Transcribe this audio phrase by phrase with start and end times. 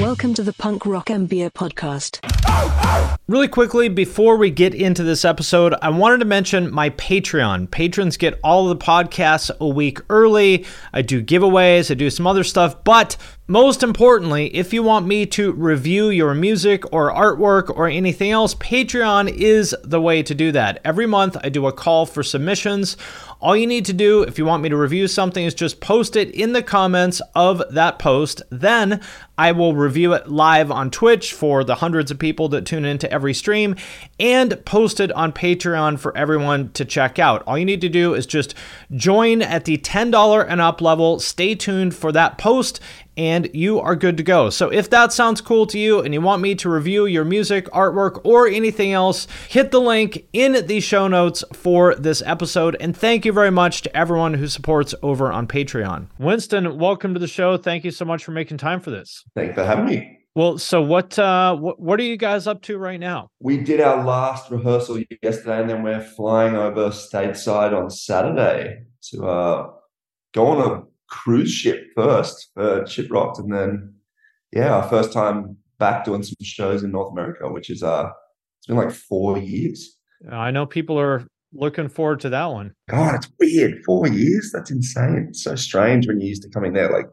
[0.00, 2.20] Welcome to the Punk Rock MBA Podcast.
[3.28, 7.70] Really quickly, before we get into this episode, I wanted to mention my Patreon.
[7.70, 10.66] Patrons get all of the podcasts a week early.
[10.92, 13.16] I do giveaways, I do some other stuff, but
[13.50, 18.54] most importantly, if you want me to review your music or artwork or anything else,
[18.54, 20.80] Patreon is the way to do that.
[20.84, 22.96] Every month, I do a call for submissions.
[23.40, 26.14] All you need to do if you want me to review something is just post
[26.14, 28.40] it in the comments of that post.
[28.50, 29.00] Then
[29.36, 33.10] I will review it live on Twitch for the hundreds of people that tune into
[33.10, 33.74] every stream
[34.20, 37.42] and post it on Patreon for everyone to check out.
[37.46, 38.54] All you need to do is just
[38.94, 41.18] join at the $10 and up level.
[41.18, 42.78] Stay tuned for that post
[43.20, 44.48] and you are good to go.
[44.48, 47.66] So if that sounds cool to you and you want me to review your music,
[47.66, 52.78] artwork, or anything else, hit the link in the show notes for this episode.
[52.80, 56.06] And thank you very much to everyone who supports over on Patreon.
[56.18, 57.58] Winston, welcome to the show.
[57.58, 59.22] Thank you so much for making time for this.
[59.34, 60.16] Thanks for having me.
[60.34, 63.28] Well, so what uh what, what are you guys up to right now?
[63.38, 69.26] We did our last rehearsal yesterday and then we're flying over stateside on Saturday to
[69.26, 69.70] uh
[70.32, 73.94] go on a cruise ship first for Shiprocked, and then
[74.52, 78.10] yeah, our first time back doing some shows in North America, which is uh,
[78.58, 79.98] it's been like four years.
[80.30, 82.74] I know people are looking forward to that one.
[82.88, 83.82] God, it's weird.
[83.84, 84.50] Four years?
[84.52, 85.26] That's insane.
[85.30, 87.06] It's so strange when you're used to come in there like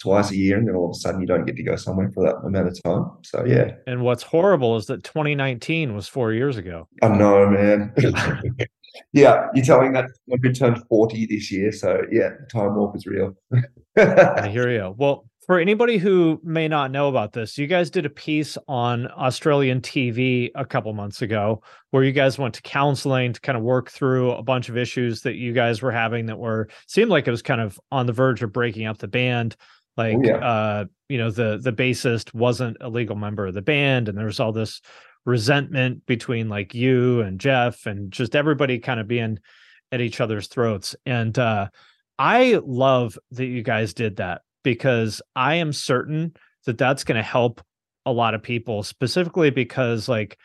[0.00, 2.10] twice a year and then all of a sudden you don't get to go somewhere
[2.12, 3.04] for that amount of time.
[3.22, 3.72] So yeah.
[3.86, 6.88] And what's horrible is that 2019 was four years ago.
[7.02, 7.94] I know, man.
[9.12, 11.72] yeah, you're telling that when we turned 40 this year.
[11.72, 13.34] So yeah, time warp is real.
[13.96, 14.94] I hear you.
[14.96, 19.08] Well, for anybody who may not know about this, you guys did a piece on
[19.10, 23.64] Australian TV a couple months ago where you guys went to counseling to kind of
[23.64, 27.26] work through a bunch of issues that you guys were having that were seemed like
[27.26, 29.56] it was kind of on the verge of breaking up the band.
[29.96, 30.36] Like oh, yeah.
[30.36, 34.24] uh, you know, the the bassist wasn't a legal member of the band, and there
[34.26, 34.80] was all this
[35.24, 39.38] resentment between like you and Jeff and just everybody kind of being
[39.90, 40.96] at each other's throats.
[41.06, 41.68] And uh,
[42.18, 46.34] I love that you guys did that because I am certain
[46.66, 47.60] that that's going to help
[48.06, 50.38] a lot of people, specifically because like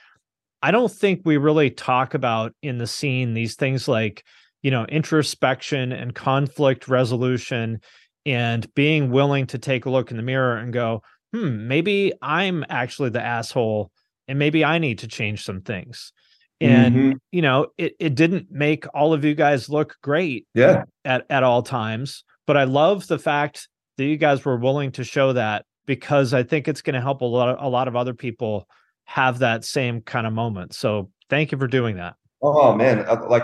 [0.61, 4.23] I don't think we really talk about in the scene these things like,
[4.63, 7.79] you know, introspection and conflict resolution
[8.25, 11.01] and being willing to take a look in the mirror and go,
[11.33, 13.91] hmm, maybe I'm actually the asshole
[14.27, 16.11] and maybe I need to change some things.
[16.59, 17.11] And mm-hmm.
[17.31, 21.43] you know, it it didn't make all of you guys look great yeah at, at
[21.43, 22.23] all times.
[22.47, 23.67] But I love the fact
[23.97, 27.21] that you guys were willing to show that because I think it's going to help
[27.21, 28.67] a lot of, a lot of other people
[29.05, 30.73] have that same kind of moment.
[30.73, 32.15] So thank you for doing that.
[32.41, 33.43] Oh man, uh, like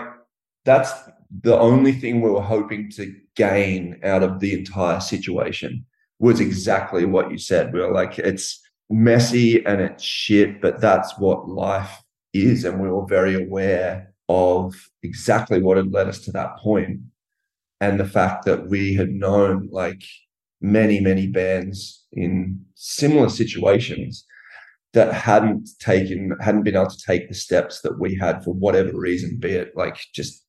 [0.64, 0.92] that's
[1.42, 5.84] the only thing we were hoping to gain out of the entire situation
[6.18, 7.72] was exactly what you said.
[7.72, 8.60] We were like, it's
[8.94, 12.64] messy and it's shit, but that's what life is.
[12.64, 17.00] And we were very aware of exactly what had led us to that point
[17.80, 20.02] and the fact that we had known like
[20.60, 24.24] many, many bands in similar situations
[24.92, 28.92] that hadn't taken, hadn't been able to take the steps that we had for whatever
[28.94, 30.44] reason, be it like just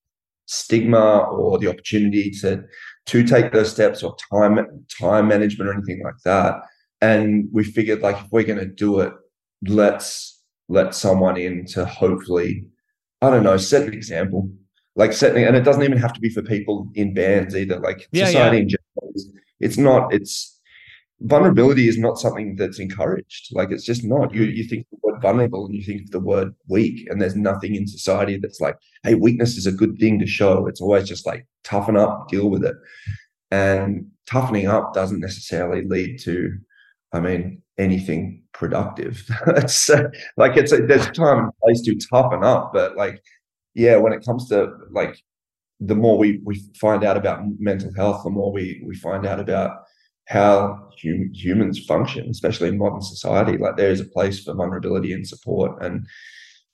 [0.46, 2.64] stigma or the opportunity to
[3.08, 4.60] to take those steps or time
[5.00, 6.62] time management or anything like that
[7.06, 9.14] and we figured like if we're going to do it
[9.68, 12.68] let's let someone in to hopefully
[13.22, 14.50] i don't know set an example
[14.96, 18.08] like setting and it doesn't even have to be for people in bands either like
[18.12, 18.64] yeah, society yeah.
[18.64, 19.14] in general
[19.60, 20.56] it's not it's
[21.22, 23.50] vulnerability is not something that's encouraged.
[23.52, 24.34] Like it's just not.
[24.34, 24.56] You mm-hmm.
[24.56, 27.76] you think the word vulnerable and you think of the word weak, and there's nothing
[27.76, 30.68] in society that's like, hey, weakness is a good thing to show.
[30.68, 32.76] It's always just like toughen up, deal with it.
[33.52, 36.58] And toughening up doesn't necessarily lead to,
[37.16, 39.26] I mean, anything productive.
[39.48, 43.22] it's uh, like it's a, there's time and place to toughen up, but like,
[43.74, 45.18] yeah, when it comes to like
[45.80, 49.40] the more we we find out about mental health, the more we we find out
[49.40, 49.78] about
[50.28, 53.58] how hum, humans function, especially in modern society.
[53.58, 56.06] Like there is a place for vulnerability and support, and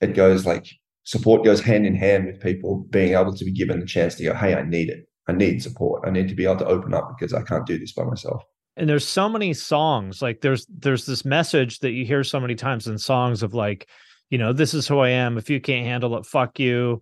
[0.02, 0.68] it goes like
[1.04, 4.24] support goes hand in hand with people being able to be given the chance to
[4.24, 5.08] go, "Hey, I need it.
[5.28, 6.04] I need support.
[6.08, 8.44] I need to be able to open up because I can't do this by myself."
[8.82, 10.22] And there's so many songs.
[10.22, 13.88] Like there's there's this message that you hear so many times in songs of like,
[14.30, 15.38] you know, this is who I am.
[15.38, 17.02] If you can't handle it, fuck you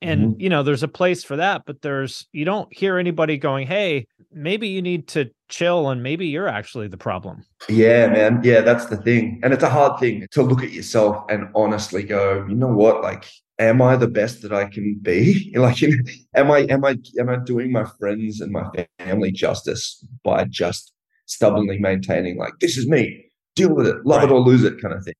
[0.00, 0.40] and mm-hmm.
[0.40, 4.06] you know there's a place for that but there's you don't hear anybody going hey
[4.32, 8.86] maybe you need to chill and maybe you're actually the problem yeah man yeah that's
[8.86, 12.54] the thing and it's a hard thing to look at yourself and honestly go you
[12.54, 13.28] know what like
[13.58, 17.36] am i the best that i can be like am i am i am i
[17.36, 18.64] doing my friends and my
[18.98, 20.92] family justice by just
[21.28, 24.30] stubbornly maintaining like this is me deal with it love right.
[24.30, 25.14] it or lose it kind of thing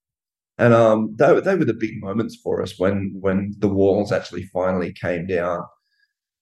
[0.60, 4.42] and um, they, they were the big moments for us when when the walls actually
[4.52, 5.62] finally came down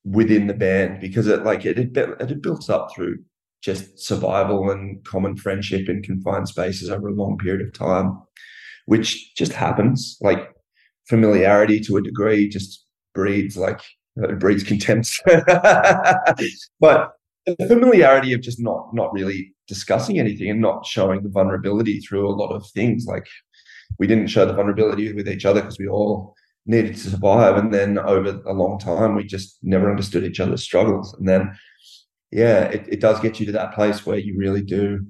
[0.05, 3.19] within the band because it like it had, it had built up through
[3.63, 8.23] just survival and common friendship in confined spaces over a long period of time,
[8.87, 10.17] which just happens.
[10.21, 10.51] Like
[11.09, 12.85] familiarity to a degree just
[13.15, 13.81] breeds like
[14.17, 15.11] it breeds contempt.
[16.81, 17.13] but
[17.47, 22.29] the familiarity of just not not really discussing anything and not showing the vulnerability through
[22.29, 23.27] a lot of things like
[23.99, 26.35] we didn't show the vulnerability with each other because we all
[26.67, 27.57] needed to survive.
[27.57, 31.15] And then over a long time, we just never understood each other's struggles.
[31.15, 31.57] And then,
[32.31, 35.07] yeah, it, it does get you to that place where you really do.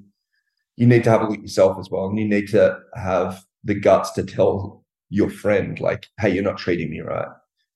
[0.76, 3.42] You need to have a look at yourself as well, and you need to have
[3.64, 7.28] the guts to tell your friend, like, "Hey, you're not treating me right."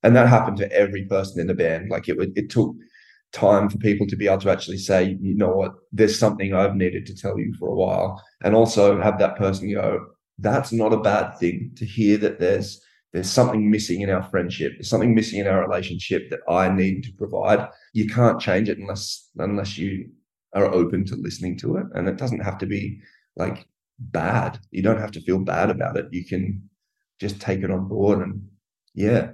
[0.03, 1.91] And that happened to every person in the band.
[1.91, 2.75] Like it, would, it took
[3.33, 6.77] time for people to be able to actually say, you know what, there's something I've
[6.77, 10.07] needed to tell you for a while, and also have that person go,
[10.39, 12.81] that's not a bad thing to hear that there's
[13.13, 14.73] there's something missing in our friendship.
[14.75, 17.69] There's something missing in our relationship that i need to provide.
[17.93, 20.11] You can't change it unless unless you
[20.55, 21.87] are open to listening to it.
[21.95, 23.01] And it doesn't have to be
[23.37, 23.67] like
[23.99, 24.61] bad.
[24.71, 26.07] You don't have to feel bad about it.
[26.13, 26.69] You can
[27.21, 28.49] just take it on board and
[28.95, 29.31] yeah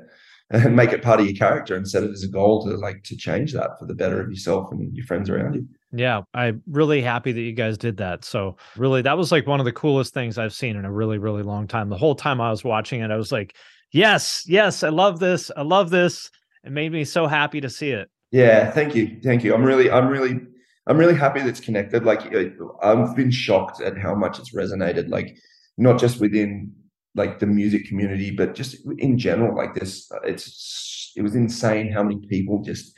[0.50, 3.02] and make it part of your character and set it as a goal to like
[3.04, 6.62] to change that for the better of yourself and your friends around you yeah, I'm
[6.66, 8.24] really happy that you guys did that.
[8.24, 11.18] So, really, that was like one of the coolest things I've seen in a really,
[11.18, 11.88] really long time.
[11.88, 13.56] The whole time I was watching it, I was like,
[13.92, 15.50] yes, yes, I love this.
[15.56, 16.30] I love this.
[16.64, 18.10] It made me so happy to see it.
[18.32, 19.20] Yeah, thank you.
[19.22, 19.54] Thank you.
[19.54, 20.40] I'm really, I'm really,
[20.86, 22.04] I'm really happy that it's connected.
[22.04, 22.34] Like,
[22.82, 25.36] I've been shocked at how much it's resonated, like,
[25.78, 26.72] not just within
[27.16, 29.56] like the music community, but just in general.
[29.56, 32.94] Like, this, it's, it was insane how many people just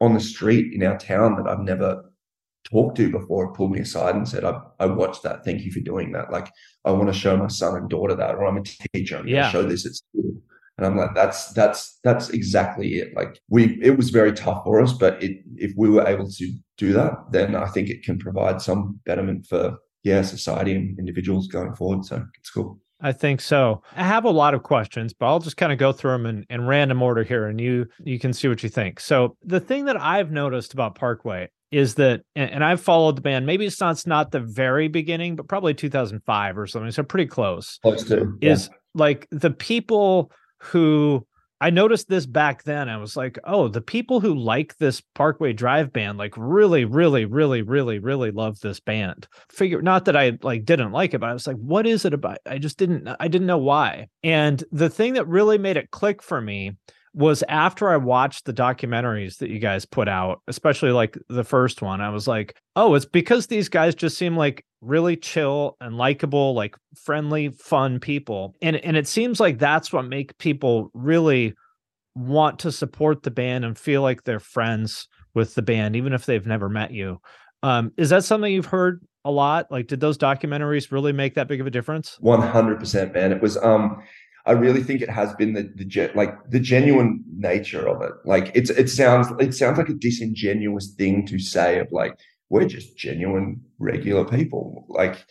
[0.00, 2.12] on the street in our town that I've never
[2.70, 5.44] talked to before pulled me aside and said, I, I watched that.
[5.44, 6.30] Thank you for doing that.
[6.30, 6.50] Like,
[6.84, 8.62] I want to show my son and daughter that, or I'm a
[8.94, 9.16] teacher.
[9.16, 9.50] I'm yeah.
[9.50, 10.34] show this at school.
[10.78, 13.14] And I'm like, that's that's that's exactly it.
[13.14, 16.52] Like we it was very tough for us, but it if we were able to
[16.78, 21.46] do that, then I think it can provide some betterment for yeah, society and individuals
[21.46, 22.04] going forward.
[22.04, 22.80] So it's cool.
[23.02, 23.82] I think so.
[23.96, 26.46] I have a lot of questions, but I'll just kind of go through them in,
[26.48, 29.00] in random order here and you you can see what you think.
[29.00, 33.44] So the thing that I've noticed about Parkway is that and I've followed the band,
[33.44, 36.90] maybe it's not it's not the very beginning, but probably 2005 or something.
[36.92, 37.78] So pretty close.
[37.82, 41.26] Close to is like the people who
[41.62, 42.88] I noticed this back then.
[42.88, 47.24] I was like, oh, the people who like this Parkway Drive band, like really, really,
[47.24, 49.28] really, really, really love this band.
[49.48, 52.14] Figure not that I like didn't like it, but I was like, what is it
[52.14, 52.38] about?
[52.46, 54.08] I just didn't I didn't know why.
[54.24, 56.72] And the thing that really made it click for me
[57.14, 61.80] was after I watched the documentaries that you guys put out, especially like the first
[61.80, 65.96] one, I was like, oh, it's because these guys just seem like really chill and
[65.96, 68.54] likable, like friendly, fun people.
[68.60, 71.54] And and it seems like that's what make people really
[72.14, 76.26] want to support the band and feel like they're friends with the band, even if
[76.26, 77.18] they've never met you.
[77.62, 79.70] Um, is that something you've heard a lot?
[79.70, 82.16] Like, did those documentaries really make that big of a difference?
[82.20, 83.32] One hundred percent, man.
[83.32, 84.02] It was um
[84.44, 88.12] I really think it has been the the like the genuine nature of it.
[88.24, 92.14] Like it's it sounds it sounds like a disingenuous thing to say of like
[92.52, 94.84] we're just genuine regular people.
[94.90, 95.24] Like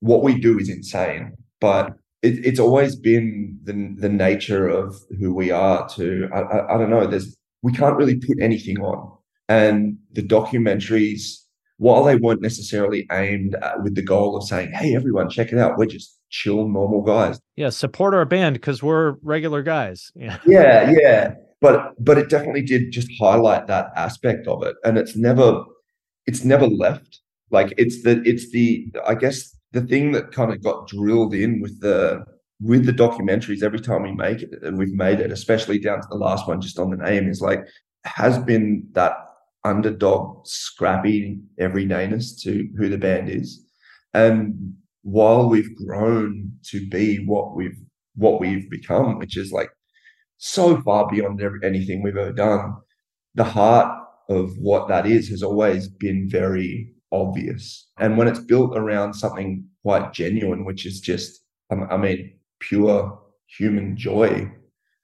[0.00, 5.34] what we do is insane, but it, it's always been the the nature of who
[5.34, 5.88] we are.
[5.96, 7.06] To I, I, I don't know.
[7.06, 9.16] There's we can't really put anything on,
[9.48, 11.22] and the documentaries
[11.78, 15.58] while they weren't necessarily aimed at, with the goal of saying, "Hey, everyone, check it
[15.58, 15.78] out.
[15.78, 20.12] We're just chill, normal guys." Yeah, support our band because we're regular guys.
[20.16, 21.34] Yeah, yeah, yeah.
[21.62, 25.64] But but it definitely did just highlight that aspect of it, and it's never
[26.26, 27.20] it's never left.
[27.50, 31.60] Like it's the it's the I guess the thing that kind of got drilled in
[31.60, 32.24] with the
[32.60, 36.08] with the documentaries every time we make it, and we've made it, especially down to
[36.08, 37.66] the last one, just on the name, is like
[38.04, 39.16] has been that
[39.64, 43.64] underdog, scrappy everydayness to who the band is.
[44.14, 47.78] And while we've grown to be what we've
[48.14, 49.70] what we've become, which is like
[50.38, 52.74] so far beyond anything we've ever done,
[53.34, 57.88] the heart of what that is has always been very obvious.
[57.98, 61.40] And when it's built around something quite genuine, which is just,
[61.70, 64.50] um, I mean, pure human joy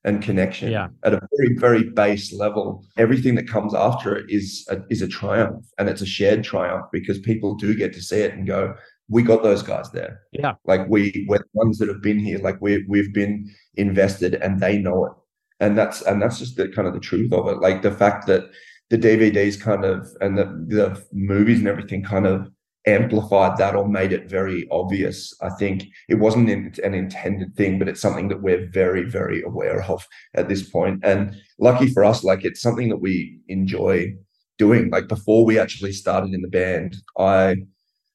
[0.05, 0.89] and connection yeah.
[1.05, 5.09] at a very very base level everything that comes after it is a, is a
[5.09, 5.65] triumph.
[5.79, 8.75] And it's a shared triumph because people do get to see it and go
[9.09, 10.23] we got those guys there.
[10.33, 10.55] Yeah.
[10.65, 12.39] Like we we're the ones that have been here.
[12.39, 15.13] Like we we've been invested and they know it.
[15.61, 17.59] And that's and that's just the kind of the truth of it.
[17.59, 18.51] Like the fact that
[18.93, 22.49] the dvds kind of and the the movies and everything kind of
[22.87, 25.35] amplified that or made it very obvious.
[25.41, 29.83] I think it wasn't an intended thing, but it's something that we're very, very aware
[29.85, 31.01] of at this point.
[31.05, 34.15] And lucky for us, like it's something that we enjoy
[34.59, 34.91] doing.
[34.91, 37.57] Like before we actually started in the band, I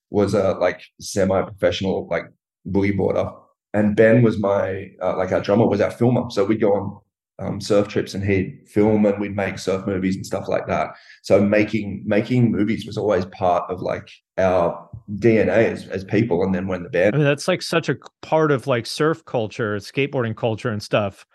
[0.10, 2.26] was a like semi-professional like
[2.70, 3.30] boogie boarder,
[3.74, 6.30] and Ben was my uh, like our drummer was our filmer.
[6.30, 7.00] So we'd go on
[7.40, 10.90] um, surf trips and he'd film and we'd make surf movies and stuff like that.
[11.22, 16.44] So making making movies was always part of like our DNA as, as people.
[16.44, 19.24] And then when the band, I mean, that's like such a part of like surf
[19.26, 21.26] culture, skateboarding culture, and stuff.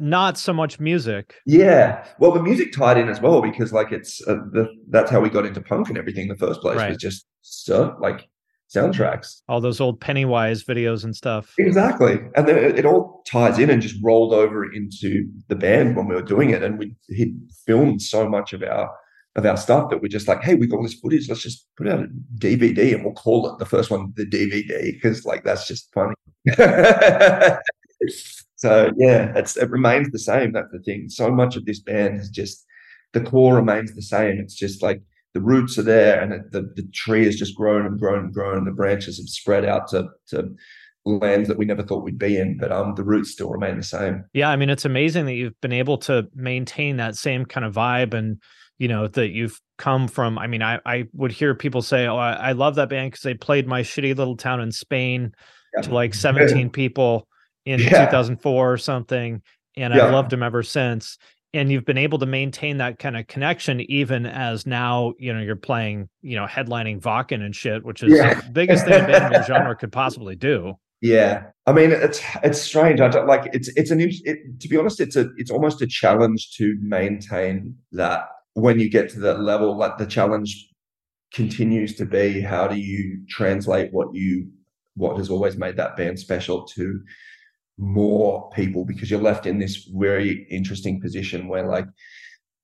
[0.00, 1.36] Not so much music.
[1.46, 5.20] Yeah, well, the music tied in as well because like it's uh, the that's how
[5.20, 6.22] we got into punk and everything.
[6.24, 6.88] In the first place right.
[6.88, 8.26] was just surf like
[8.74, 9.42] soundtracks.
[9.48, 11.54] All those old Pennywise videos and stuff.
[11.58, 12.18] Exactly.
[12.36, 16.14] And then it all ties in and just rolled over into the band when we
[16.14, 16.62] were doing it.
[16.62, 17.34] And we he
[17.66, 18.90] filmed so much of our
[19.36, 21.28] of our stuff that we're just like, hey, we've got all this footage.
[21.28, 24.92] Let's just put out a DVD and we'll call it the first one the DVD
[24.92, 26.14] because like that's just funny.
[28.56, 30.52] so yeah, it's it remains the same.
[30.52, 31.08] That's the thing.
[31.08, 32.64] So much of this band is just
[33.12, 34.38] the core remains the same.
[34.38, 35.00] It's just like
[35.34, 38.32] the roots are there and it, the, the tree has just grown and grown and
[38.32, 40.54] grown and the branches have spread out to, to
[41.04, 43.82] lands that we never thought we'd be in but um the roots still remain the
[43.82, 47.66] same yeah i mean it's amazing that you've been able to maintain that same kind
[47.66, 48.40] of vibe and
[48.78, 52.16] you know that you've come from i mean i i would hear people say oh
[52.16, 55.34] i, I love that band because they played my shitty little town in spain
[55.76, 55.82] yeah.
[55.82, 57.28] to like 17 people
[57.66, 58.06] in yeah.
[58.06, 59.42] 2004 or something
[59.76, 60.06] and yeah.
[60.06, 61.18] i've loved them ever since
[61.54, 65.40] and you've been able to maintain that kind of connection even as now you know
[65.40, 68.34] you're playing you know headlining Wacken and shit, which is yeah.
[68.34, 70.74] the biggest thing a band genre could possibly do.
[71.00, 73.00] Yeah, I mean it's it's strange.
[73.00, 75.86] I don't like it's it's an it, to be honest, it's a it's almost a
[75.86, 79.76] challenge to maintain that when you get to that level.
[79.76, 80.68] Like the challenge
[81.32, 84.48] continues to be how do you translate what you
[84.96, 87.00] what has always made that band special to
[87.78, 91.86] more people because you're left in this very interesting position where like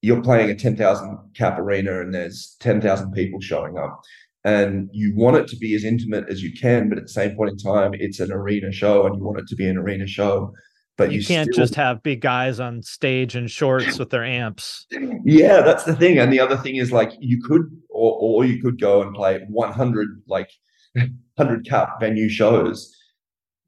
[0.02, 4.00] you're playing a 10,000 cap arena and there's 10,000 people showing up.
[4.44, 7.36] And you want it to be as intimate as you can but at the same
[7.36, 10.06] point in time it's an arena show and you want it to be an arena
[10.06, 10.52] show
[10.96, 11.64] but you, you can't still...
[11.64, 14.86] just have big guys on stage in shorts with their amps.
[15.24, 16.18] Yeah that's the thing.
[16.18, 19.44] And the other thing is like you could or, or you could go and play
[19.48, 20.48] 100 like
[20.94, 22.96] 100 cap venue shows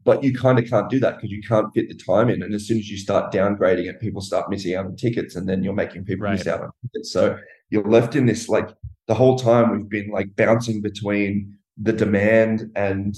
[0.04, 2.42] but you kind of can't do that because you can't fit the time in.
[2.42, 5.48] And as soon as you start downgrading it, people start missing out on tickets, and
[5.48, 6.38] then you're making people right.
[6.38, 7.12] miss out on tickets.
[7.12, 7.38] So
[7.70, 8.68] you're left in this like
[9.06, 13.14] the whole time we've been like bouncing between the demand and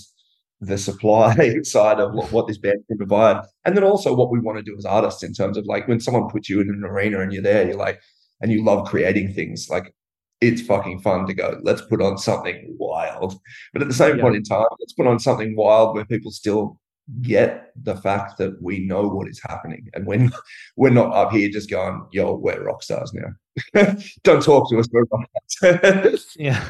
[0.61, 4.41] the supply side of what, what this band can provide, and then also what we
[4.41, 6.85] want to do as artists in terms of like when someone puts you in an
[6.85, 8.01] arena and you're there, you're like,
[8.41, 9.95] and you love creating things like
[10.49, 13.39] it's fucking fun to go, let's put on something wild.
[13.73, 14.23] But at the same yeah.
[14.23, 16.79] point in time, let's put on something wild where people still
[17.21, 19.89] get the fact that we know what is happening.
[19.95, 20.33] And when
[20.77, 23.95] we're not up here just going, yo, we're rock stars now.
[24.23, 26.65] Don't talk to us, we're rock yeah.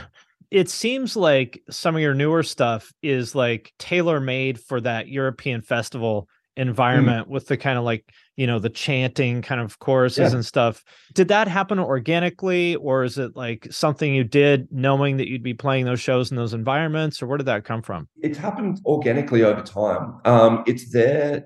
[0.51, 5.63] It seems like some of your newer stuff is like tailor made for that European
[5.63, 6.29] festival.
[6.57, 7.31] Environment mm.
[7.31, 10.35] with the kind of like you know the chanting kind of choruses yeah.
[10.35, 15.29] and stuff did that happen organically or is it like something you did knowing that
[15.29, 18.39] you'd be playing those shows in those environments or where did that come from it's
[18.39, 21.45] happened organically over time um it's there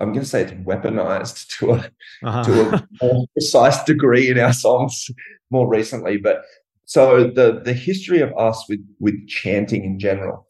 [0.00, 1.90] i'm going to say it's weaponized to a
[2.24, 2.44] uh-huh.
[2.44, 5.10] to a more precise degree in our songs
[5.50, 6.42] more recently but
[6.90, 10.48] So the the history of us with with chanting in general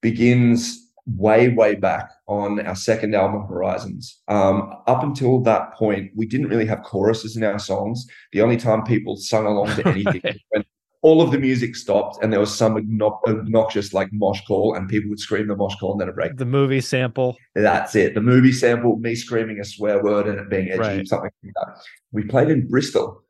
[0.00, 4.20] begins way way back on our second album Horizons.
[4.28, 8.06] Um, up until that point, we didn't really have choruses in our songs.
[8.32, 10.40] The only time people sung along to anything right.
[10.50, 10.64] when
[11.02, 12.76] all of the music stopped and there was some
[13.26, 16.36] obnoxious like mosh call and people would scream the mosh call and then a break.
[16.36, 17.36] The movie sample.
[17.56, 18.14] That's it.
[18.14, 21.08] The movie sample, me screaming a swear word and it being edgy, right.
[21.08, 21.82] something like that.
[22.12, 23.24] We played in Bristol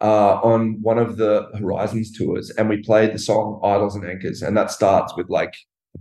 [0.00, 4.42] uh, on one of the Horizons tours, and we played the song Idols and Anchors,
[4.42, 5.54] and that starts with like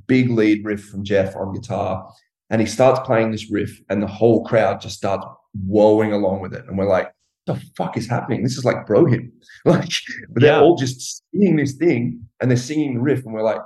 [0.08, 2.12] big lead riff from Jeff on guitar,
[2.50, 5.26] and he starts playing this riff, and the whole crowd just starts
[5.66, 7.12] wowing along with it, and we're like,
[7.46, 8.44] "The fuck is happening?
[8.44, 9.32] This is like bro hymn."
[9.66, 9.92] like
[10.34, 10.60] they're yeah.
[10.60, 13.62] all just singing this thing, and they're singing the riff, and we're like,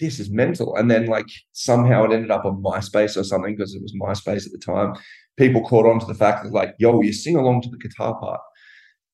[0.00, 3.74] "This is mental." And then like somehow it ended up on MySpace or something because
[3.74, 4.94] it was MySpace at the time.
[5.36, 8.18] People caught on to the fact that like, "Yo, you sing along to the guitar
[8.18, 8.40] part."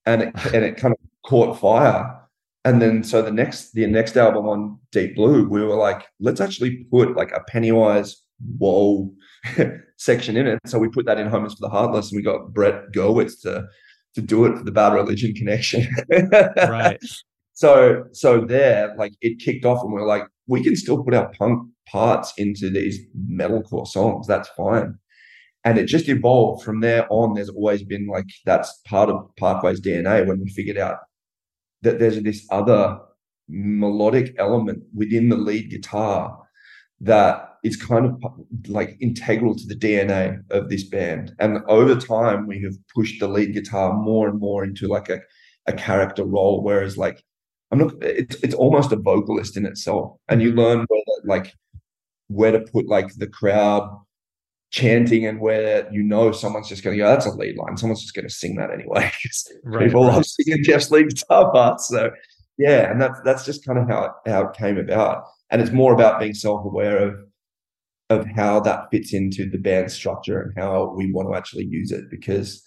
[0.07, 2.21] and it and it kind of caught fire.
[2.65, 6.41] And then so the next the next album on Deep Blue, we were like, let's
[6.41, 8.23] actually put like a Pennywise
[8.59, 9.11] whoa
[9.99, 10.59] section in it.
[10.67, 13.41] So we put that in Home Is for the Heartless, and we got Brett Gurewitz
[13.43, 13.67] to
[14.15, 15.87] to do it for the Bad Religion connection.
[16.57, 17.03] right.
[17.53, 21.15] So so there, like it kicked off, and we are like, we can still put
[21.15, 22.99] our punk parts into these
[23.31, 24.27] metalcore songs.
[24.27, 24.99] That's fine
[25.65, 27.35] and it just evolved from there on.
[27.35, 30.99] There's always been like that's part of Parkway's DNA when we figured out
[31.85, 32.99] that there's this other
[33.49, 36.39] melodic element within the lead guitar
[37.01, 38.23] that is kind of
[38.69, 41.33] like integral to the DNA of this band.
[41.39, 45.21] And over time, we have pushed the lead guitar more and more into like a,
[45.67, 46.63] a character role.
[46.63, 47.23] Whereas like
[47.71, 50.61] I'm not, it's it's almost a vocalist in itself, and you mm-hmm.
[50.61, 51.53] learn where like
[52.29, 53.91] where to put like the crowd
[54.75, 57.77] chanting and where you know someone's just going to go, that's a lead line.
[57.77, 59.11] Someone's just going to sing that anyway.
[59.65, 60.15] right, people right.
[60.15, 61.89] love singing Jeff's lead guitar parts.
[61.89, 62.11] So
[62.59, 65.25] yeah, and that's that's just kind of how it, how it came about.
[65.51, 67.15] And it's more about being self-aware of
[68.11, 71.93] of how that fits into the band structure and how we want to actually use
[71.93, 72.63] it because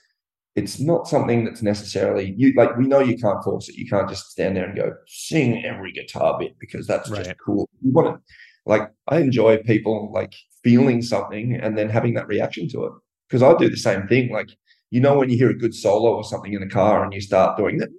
[0.55, 4.09] it's not something that's necessarily you like we know you can't force it you can't
[4.09, 7.23] just stand there and go sing every guitar bit because that's right.
[7.23, 8.19] just cool you want to
[8.65, 10.33] like i enjoy people like
[10.67, 12.91] feeling something and then having that reaction to it.
[13.29, 14.31] Because I do the same thing.
[14.31, 14.49] Like,
[14.89, 17.21] you know, when you hear a good solo or something in the car and you
[17.21, 17.89] start doing that,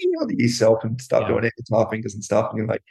[0.00, 1.28] you know, yourself and start yeah.
[1.28, 2.82] doing it, guitar fingers and stuff, and you're like,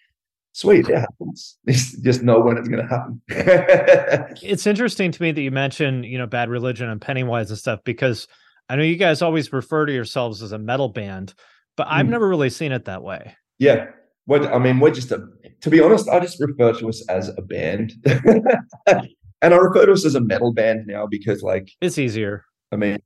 [0.54, 1.58] sweet, it happens.
[1.68, 3.22] Just know when it's going to happen.
[4.44, 7.80] it's interesting to me that you mentioned, you know, Bad Religion and Pennywise and stuff,
[7.84, 8.28] because
[8.68, 11.34] I know you guys always refer to yourselves as a metal band,
[11.78, 12.10] but I've mm.
[12.10, 13.36] never really seen it that way.
[13.58, 13.88] Yeah.
[14.26, 15.28] What I mean, we're just a.
[15.62, 19.92] To be honest, I just refer to us as a band, and I refer to
[19.92, 22.46] us as a metal band now because, like, it's easier.
[22.72, 23.00] I mean,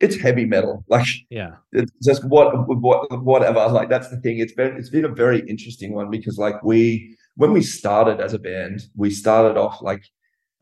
[0.00, 0.84] it's heavy metal.
[0.88, 3.68] Like, yeah, it's just what, what, whatever.
[3.68, 4.38] Like, that's the thing.
[4.38, 8.32] It's been, it's been a very interesting one because, like, we when we started as
[8.32, 10.04] a band, we started off like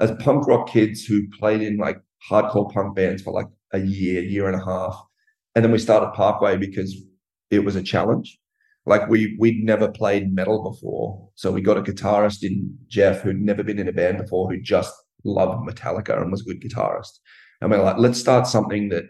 [0.00, 1.98] as punk rock kids who played in like
[2.30, 5.00] hardcore punk bands for like a year, year and a half,
[5.54, 6.94] and then we started Parkway because
[7.50, 8.38] it was a challenge
[8.86, 11.28] like we we'd never played metal before.
[11.34, 14.60] So we got a guitarist in jeff who'd never been in a band before who
[14.60, 14.92] just
[15.24, 17.18] loved metallica and was a good guitarist.
[17.60, 19.04] And we're like let's start something that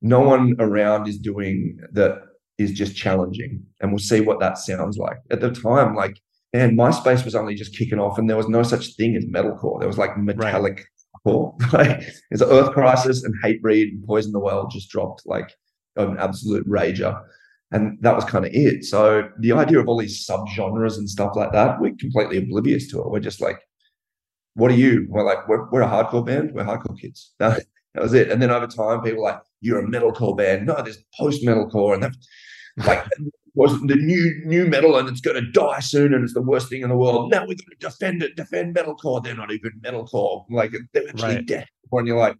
[0.00, 2.20] no one around is doing that
[2.58, 5.18] is just challenging and we'll see what that sounds like.
[5.30, 6.18] At the time like
[6.54, 9.78] and myspace was only just kicking off and there was no such thing as metalcore.
[9.78, 10.86] There was like metallic right.
[11.24, 11.54] core.
[11.72, 15.52] Like there's earth crisis and hatebreed and poison the well just dropped like
[15.96, 17.22] an absolute rager
[17.72, 18.84] and that was kind of it.
[18.84, 23.00] So the idea of all these subgenres and stuff like that, we're completely oblivious to
[23.00, 23.10] it.
[23.10, 23.58] We're just like,
[24.54, 25.06] what are you?
[25.08, 26.52] We're like, we're, we're a hardcore band.
[26.52, 27.32] We're hardcore kids.
[27.38, 28.30] That, that was it.
[28.30, 30.66] And then over time, people like, you're a metalcore band.
[30.66, 32.16] No, there's post metalcore, and that's
[32.86, 33.06] like
[33.54, 36.70] was the new new metal, and it's going to die soon, and it's the worst
[36.70, 37.30] thing in the world.
[37.30, 39.22] Now we're going to defend it, defend metalcore.
[39.22, 40.46] They're not even metalcore.
[40.48, 41.46] Like they're actually right.
[41.46, 41.68] death.
[41.92, 42.36] And you're like,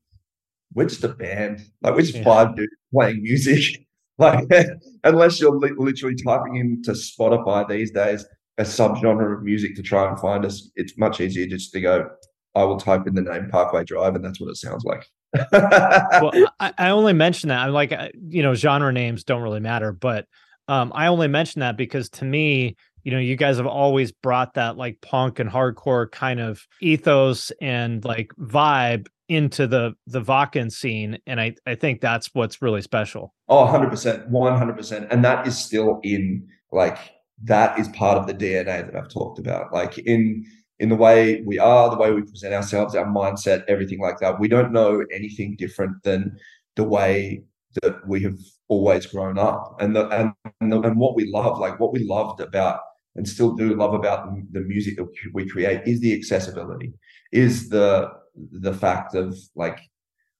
[0.72, 1.60] we're just a band.
[1.82, 2.24] Like we're just yeah.
[2.24, 3.86] five dudes playing music.
[4.18, 4.48] Like,
[5.04, 8.24] unless you're li- literally typing into Spotify these days
[8.58, 12.08] a subgenre of music to try and find us, it's much easier just to go,
[12.54, 15.06] I will type in the name Parkway Drive, and that's what it sounds like.
[15.52, 17.66] well, I, I, only mention that.
[17.66, 20.26] I'm like, uh, you know, genre names don't really matter, but
[20.68, 24.54] um, I only mention that because to me, you know, you guys have always brought
[24.54, 30.70] that like punk and hardcore kind of ethos and like vibe into the the Wacken
[30.70, 33.34] scene, and I I think that's what's really special.
[33.48, 36.98] Oh, 100 percent, one hundred percent, and that is still in like
[37.44, 39.72] that is part of the DNA that I've talked about.
[39.72, 40.44] Like in
[40.78, 44.40] in the way we are, the way we present ourselves, our mindset, everything like that.
[44.40, 46.36] We don't know anything different than
[46.76, 47.44] the way
[47.82, 51.58] that we have always grown up and the, and and, the, and what we love
[51.58, 52.80] like what we loved about
[53.16, 56.92] and still do love about the music that we create is the accessibility
[57.32, 59.78] is the the fact of like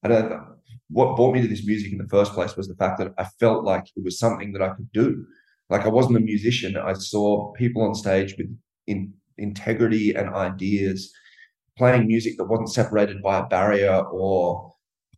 [0.03, 0.45] i don't know
[0.89, 3.25] what brought me to this music in the first place was the fact that i
[3.41, 5.25] felt like it was something that i could do
[5.71, 8.49] like i wasn't a musician i saw people on stage with
[8.87, 11.13] in, integrity and ideas
[11.77, 14.73] playing music that wasn't separated by a barrier or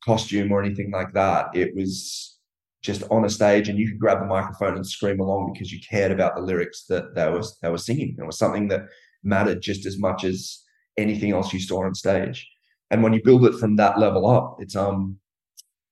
[0.04, 1.46] costume or anything like that.
[1.54, 2.38] It was
[2.82, 5.80] just on a stage and you could grab the microphone and scream along because you
[5.88, 8.14] cared about the lyrics that they was they were singing.
[8.18, 8.82] It was something that
[9.22, 10.60] mattered just as much as
[10.98, 12.46] anything else you saw on stage.
[12.94, 15.18] And when you build it from that level up, it's um,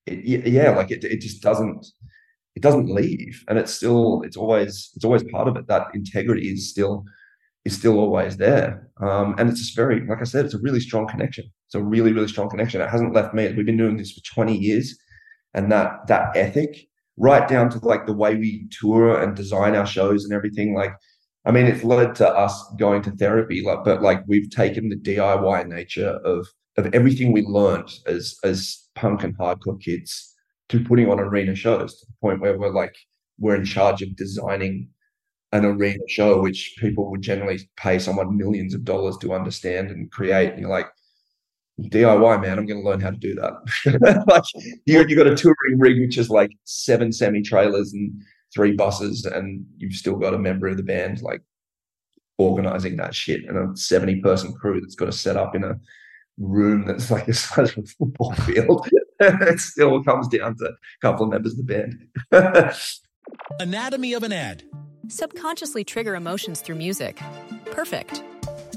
[0.06, 1.84] it, yeah, like it it just doesn't
[2.54, 5.66] it doesn't leave, and it's still it's always it's always part of it.
[5.66, 7.04] That integrity is still
[7.64, 8.88] is still always there.
[9.00, 11.44] Um, and it's just very, like I said, it's a really strong connection.
[11.66, 12.80] It's a really, really strong connection.
[12.80, 13.52] It hasn't left me.
[13.52, 14.96] We've been doing this for 20 years.
[15.54, 16.86] And that that ethic,
[17.16, 20.94] right down to like the way we tour and design our shows and everything, like
[21.44, 24.96] I mean, it's led to us going to therapy, like, but like we've taken the
[24.96, 30.34] DIY nature of of everything we learned as as punk and hardcore kids
[30.68, 32.94] to putting on arena shows to the point where we're like
[33.38, 34.88] we're in charge of designing
[35.52, 40.10] an arena show, which people would generally pay someone millions of dollars to understand and
[40.10, 40.50] create.
[40.52, 40.88] And you're like,
[41.80, 44.24] DIY, man, I'm going to learn how to do that.
[44.28, 44.44] like
[44.86, 48.12] you, you got a touring rig, which is like seven semi trailers and
[48.54, 51.42] three buses, and you've still got a member of the band like
[52.38, 55.74] organizing that shit and a 70 person crew that's got to set up in a
[56.42, 58.88] room that's like the size of a football field.
[59.20, 61.88] it still comes down to a couple of members of the
[62.32, 62.74] band.
[63.60, 64.64] Anatomy of an ad
[65.08, 67.20] subconsciously trigger emotions through music.
[67.66, 68.22] Perfect.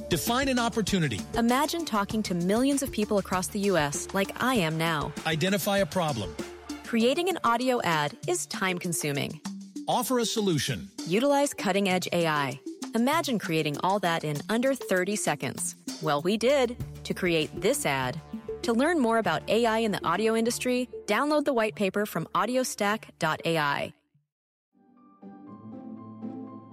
[0.09, 1.21] Define an opportunity.
[1.37, 4.07] Imagine talking to millions of people across the U.S.
[4.13, 5.13] like I am now.
[5.25, 6.35] Identify a problem.
[6.83, 9.41] Creating an audio ad is time consuming.
[9.87, 10.89] Offer a solution.
[11.07, 12.59] Utilize cutting edge AI.
[12.93, 15.75] Imagine creating all that in under 30 seconds.
[16.01, 18.19] Well, we did to create this ad.
[18.63, 23.93] To learn more about AI in the audio industry, download the white paper from audiostack.ai.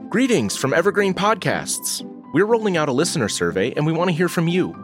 [0.08, 2.02] Greetings from Evergreen Podcasts.
[2.35, 4.76] We're rolling out a listener survey and we want to hear from you.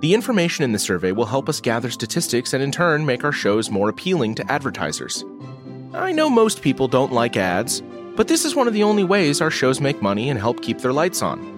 [0.00, 3.32] The information in the survey will help us gather statistics and in turn make our
[3.32, 5.24] shows more appealing to advertisers.
[5.94, 7.82] I know most people don't like ads,
[8.14, 10.78] but this is one of the only ways our shows make money and help keep
[10.78, 11.57] their lights on.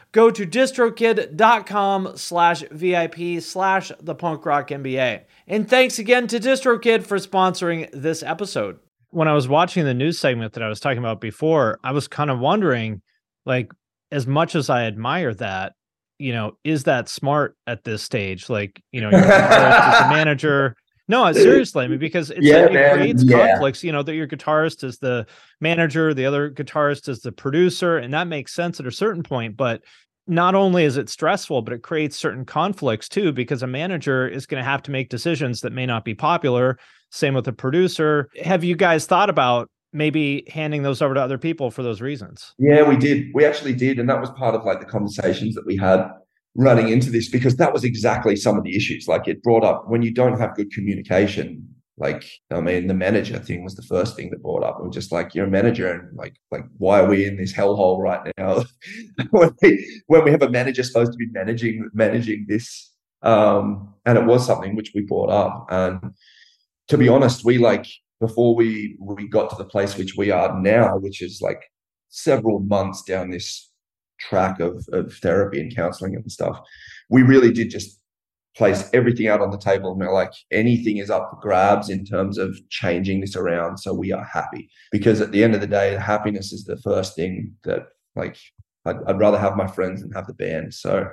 [0.11, 5.23] go to distrokid.com slash VIP slash the punk rock MBA.
[5.47, 8.79] And thanks again to DistroKid for sponsoring this episode.
[9.09, 12.07] When I was watching the news segment that I was talking about before, I was
[12.07, 13.01] kind of wondering,
[13.45, 13.71] like,
[14.11, 15.73] as much as I admire that,
[16.17, 18.49] you know, is that smart at this stage?
[18.49, 20.75] Like, you know, your guitarist is the manager.
[21.11, 23.49] No, seriously, I mean, because it's, Yeah, it man, creates yeah.
[23.49, 23.83] conflicts.
[23.83, 25.27] You know, that your guitarist is the
[25.59, 29.57] manager, the other guitarist is the producer, and that makes sense at a certain point.
[29.57, 29.81] But
[30.25, 34.45] not only is it stressful, but it creates certain conflicts too, because a manager is
[34.45, 36.79] going to have to make decisions that may not be popular.
[37.09, 38.29] Same with the producer.
[38.41, 42.53] Have you guys thought about maybe handing those over to other people for those reasons?
[42.57, 43.25] Yeah, we did.
[43.33, 43.99] We actually did.
[43.99, 46.09] And that was part of like the conversations that we had
[46.55, 49.07] running into this because that was exactly some of the issues.
[49.07, 51.67] Like it brought up when you don't have good communication.
[51.97, 54.79] Like, I mean, the manager thing was the first thing that brought up.
[54.79, 57.53] It was just like, you're a manager and like, like, why are we in this
[57.53, 58.63] hellhole right now?
[59.29, 62.91] when, we, when we have a manager supposed to be managing, managing this.
[63.21, 65.67] Um, and it was something which we brought up.
[65.69, 66.13] And
[66.87, 67.85] to be honest, we like,
[68.21, 71.61] before we we got to the place which we are now, which is like
[72.09, 73.70] several months down this
[74.29, 76.59] track of of therapy and counseling and stuff,
[77.09, 78.01] we really did just
[78.55, 82.03] place everything out on the table and we're like anything is up for grabs in
[82.03, 84.69] terms of changing this around so we are happy.
[84.91, 87.83] Because at the end of the day happiness is the first thing that
[88.15, 88.37] like
[88.85, 90.73] I'd, I'd rather have my friends than have the band.
[90.73, 91.09] So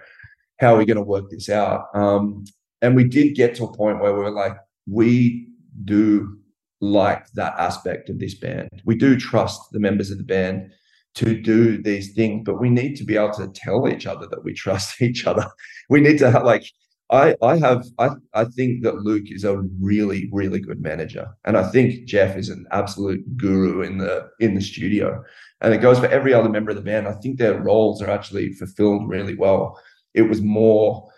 [0.58, 1.86] how are we going to work this out?
[1.94, 2.44] Um
[2.82, 4.56] and we did get to a point where we were like
[4.88, 5.48] we
[5.84, 6.38] do
[6.80, 8.68] like that aspect of this band.
[8.84, 10.70] We do trust the members of the band
[11.18, 14.44] to do these things, but we need to be able to tell each other that
[14.44, 15.46] we trust each other.
[15.90, 16.64] We need to have like
[17.10, 21.56] I I have I I think that Luke is a really really good manager, and
[21.56, 25.22] I think Jeff is an absolute guru in the in the studio,
[25.60, 27.08] and it goes for every other member of the band.
[27.08, 29.80] I think their roles are actually fulfilled really well.
[30.14, 31.10] It was more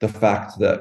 [0.00, 0.80] the fact that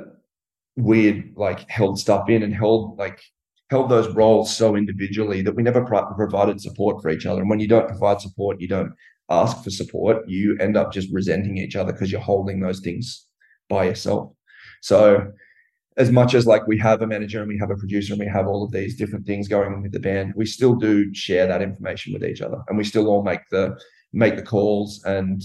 [0.76, 3.20] we had like held stuff in and held like
[3.70, 7.42] held those roles so individually that we never pro- provided support for each other.
[7.42, 8.94] And when you don't provide support, you don't
[9.30, 13.26] ask for support, you end up just resenting each other because you're holding those things
[13.70, 14.32] by yourself.
[14.82, 15.32] So,
[15.98, 18.28] as much as like we have a manager and we have a producer and we
[18.28, 21.48] have all of these different things going on with the band, we still do share
[21.48, 23.76] that information with each other, and we still all make the
[24.14, 25.42] make the calls and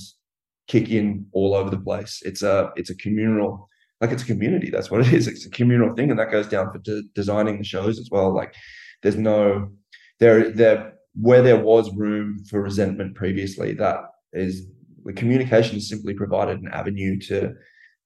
[0.68, 2.20] kick in all over the place.
[2.24, 3.68] It's a it's a communal
[4.02, 4.68] like it's a community.
[4.68, 5.28] That's what it is.
[5.28, 8.34] It's a communal thing, and that goes down for de- designing the shows as well.
[8.34, 8.54] Like
[9.02, 9.70] there's no
[10.18, 13.72] there there where there was room for resentment previously.
[13.74, 14.00] That
[14.32, 14.66] is
[15.04, 17.54] the communication has simply provided an avenue to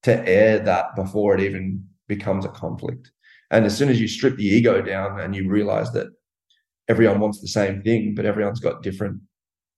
[0.02, 3.10] to air that before it even becomes a conflict.
[3.50, 6.08] And as soon as you strip the ego down and you realize that
[6.88, 9.20] everyone wants the same thing, but everyone's got different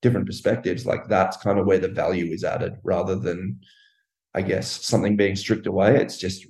[0.02, 3.60] different perspectives, like that's kind of where the value is added rather than
[4.38, 5.96] I guess, something being stripped away.
[5.96, 6.46] It's just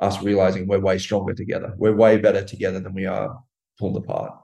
[0.00, 1.74] us realizing we're way stronger together.
[1.76, 3.36] We're way better together than we are
[3.76, 4.38] pulled apart.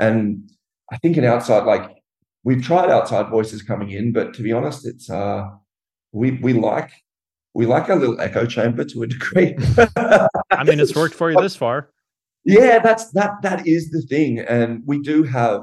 [0.00, 0.50] And
[0.90, 1.88] I think an outside, like
[2.42, 5.44] we've tried outside voices coming in, but to be honest, it's uh
[6.10, 6.90] we we like
[7.54, 9.54] we like our little echo chamber to a degree.
[10.50, 11.90] I mean, it's worked for you this far.
[12.44, 14.40] Yeah, that's that that is the thing.
[14.40, 15.62] And we do have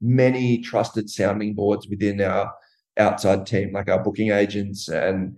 [0.00, 2.52] many trusted sounding boards within our
[2.98, 5.36] outside team, like our booking agents and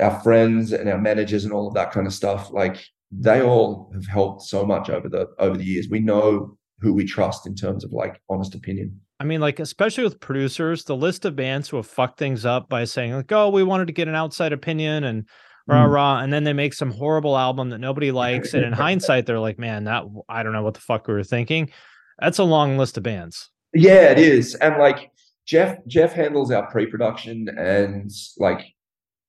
[0.00, 2.82] our friends and our managers and all of that kind of stuff like
[3.12, 7.04] they all have helped so much over the over the years we know who we
[7.04, 11.26] trust in terms of like honest opinion I mean, like, especially with producers, the list
[11.26, 14.08] of bands who have fucked things up by saying, like, oh, we wanted to get
[14.08, 15.26] an outside opinion and
[15.66, 15.90] rah, Mm.
[15.92, 16.20] rah.
[16.20, 18.54] And then they make some horrible album that nobody likes.
[18.54, 21.22] And in hindsight, they're like, man, that, I don't know what the fuck we were
[21.22, 21.70] thinking.
[22.18, 23.50] That's a long list of bands.
[23.74, 25.10] yeah it is and like
[25.46, 28.62] jeff jeff handles our pre-production and like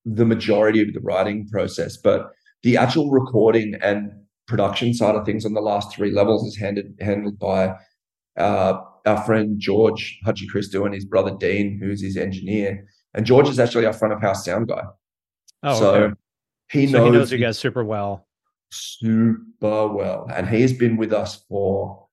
[0.06, 2.32] the majority of the writing process but
[2.64, 4.12] the actual recording and
[4.48, 7.74] production side of things on the last three levels is handed handled by
[8.38, 8.74] uh,
[9.06, 12.86] our friend George Christo and his brother Dean, who's his engineer.
[13.14, 14.84] And George is actually our front of house sound guy.
[15.64, 16.14] Oh, so okay.
[16.72, 18.28] he so knows, he knows you guys super well.
[18.72, 20.28] super well.
[20.34, 22.08] And he has been with us for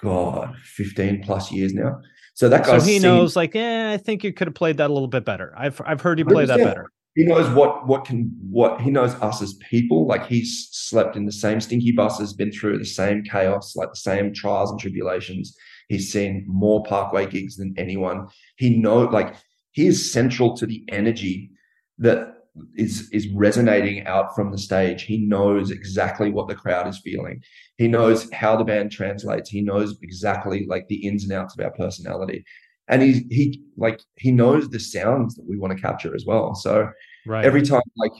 [0.00, 2.00] God, 15 plus years now.
[2.34, 2.78] So that guy.
[2.78, 5.08] So he seen- knows, like, eh, I think you could have played that a little
[5.08, 5.54] bit better.
[5.56, 6.90] I've I've heard you play that better.
[7.14, 10.06] He knows what what can what he knows us as people.
[10.06, 13.96] Like he's slept in the same stinky buses been through the same chaos like the
[13.96, 15.56] same trials and tribulations.
[15.88, 18.28] He's seen more parkway gigs than anyone.
[18.56, 19.34] He know like
[19.72, 21.50] he is central to the energy
[21.98, 22.34] that
[22.76, 25.02] is is resonating out from the stage.
[25.02, 27.42] He knows exactly what the crowd is feeling.
[27.76, 29.50] He knows how the band translates.
[29.50, 32.44] He knows exactly like the ins and outs of our personality
[32.92, 36.54] and he he like he knows the sounds that we want to capture as well.
[36.54, 36.88] So
[37.24, 37.44] Right.
[37.44, 38.12] every time like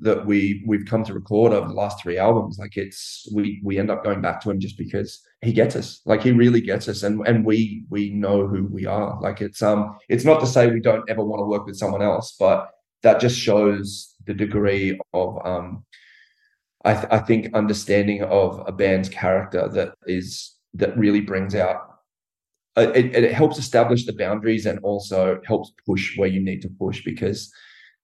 [0.00, 3.78] that we we've come to record over the last three albums like it's we we
[3.78, 6.00] end up going back to him just because he gets us.
[6.06, 9.20] Like he really gets us and and we we know who we are.
[9.20, 12.02] Like it's um it's not to say we don't ever want to work with someone
[12.02, 12.70] else but
[13.02, 15.84] that just shows the degree of um,
[16.84, 21.95] I, th- I think understanding of a band's character that is that really brings out
[22.76, 26.68] Uh, it, it helps establish the boundaries and also helps push where you need to
[26.68, 27.50] push because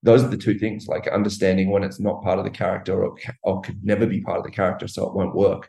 [0.02, 3.16] those are the two things like understanding when it's not part of the character or,
[3.42, 5.68] or could never be part of the character so it won't work.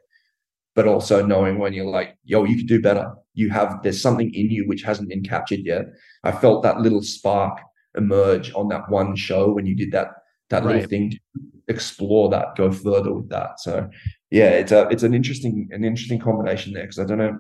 [0.76, 3.14] But also knowing when you're like yo you could do better.
[3.36, 5.86] You have there's something in you which hasn't been captured yet.
[6.24, 7.60] I felt that little spark
[7.96, 10.08] emerge on that one show when you did that
[10.50, 10.76] that right.
[10.76, 11.20] little thing to
[11.68, 13.60] explore that go further with that.
[13.60, 13.90] So
[14.34, 17.38] yeah it's a it's an interesting an interesting combination there because i don't know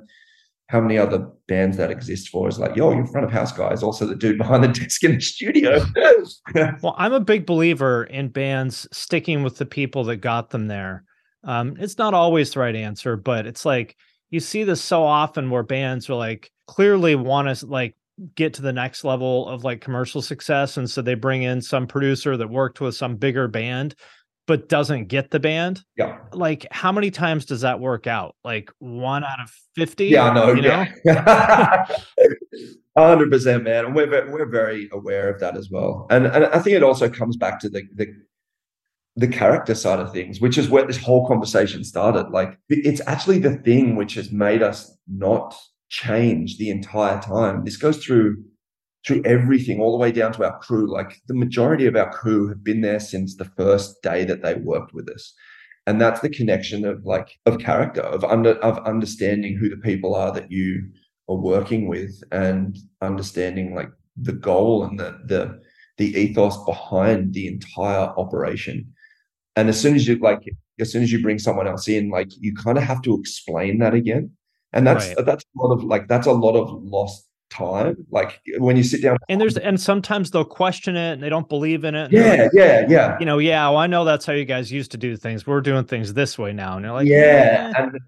[0.70, 3.72] how many other bands that exist for is like, yo, your front of house guy
[3.72, 5.86] is also the dude behind the desk in the studio.
[6.82, 11.04] well, I'm a big believer in bands sticking with the people that got them there.
[11.44, 13.98] Um, it's not always the right answer, but it's like
[14.30, 17.96] you see this so often where bands are like clearly want to like
[18.36, 20.78] get to the next level of like commercial success.
[20.78, 23.96] And so they bring in some producer that worked with some bigger band
[24.48, 25.84] but doesn't get the band.
[25.98, 26.18] Yeah.
[26.34, 28.36] Like how many times does that work out?
[28.44, 30.06] Like one out of 50?
[30.06, 30.86] Yeah, no, you know?
[32.98, 33.86] hundred percent, man.
[33.86, 36.08] And we're we're very aware of that as well.
[36.10, 38.08] And and I think it also comes back to the the
[39.16, 42.30] the character side of things, which is where this whole conversation started.
[42.30, 45.56] Like it's actually the thing which has made us not
[45.90, 47.64] change the entire time.
[47.64, 48.44] This goes through
[49.06, 50.92] through everything, all the way down to our crew.
[50.92, 54.56] Like the majority of our crew have been there since the first day that they
[54.56, 55.34] worked with us.
[55.86, 60.16] And that's the connection of like of character, of under of understanding who the people
[60.16, 60.90] are that you
[61.30, 65.60] are working with and understanding like the goal and the the
[65.98, 68.94] the ethos behind the entire operation.
[69.56, 70.40] And as soon as you like
[70.80, 73.80] as soon as you bring someone else in, like you kind of have to explain
[73.80, 74.32] that again.
[74.72, 75.26] And that's right.
[75.26, 78.06] that's a lot of like that's a lot of lost time.
[78.12, 81.48] Like when you sit down, and there's and sometimes they'll question it and they don't
[81.48, 82.12] believe in it.
[82.12, 83.18] Yeah, like, yeah, yeah.
[83.20, 83.70] You know, yeah.
[83.70, 85.46] Well, I know that's how you guys used to do things.
[85.46, 87.72] We're doing things this way now, and they're like, yeah.
[87.78, 88.00] And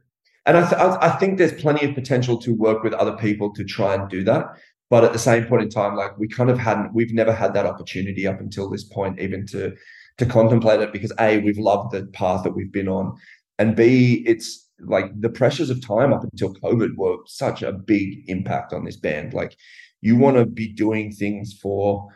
[0.45, 3.63] and I, th- I think there's plenty of potential to work with other people to
[3.63, 4.45] try and do that.
[4.89, 7.53] But at the same point in time, like we kind of hadn't, we've never had
[7.55, 9.73] that opportunity up until this point, even to
[10.17, 13.15] to contemplate it because a we've loved the path that we've been on,
[13.59, 18.29] and b it's like the pressures of time up until COVID were such a big
[18.29, 19.33] impact on this band.
[19.33, 19.55] Like
[20.01, 20.19] you mm.
[20.19, 22.07] want to be doing things for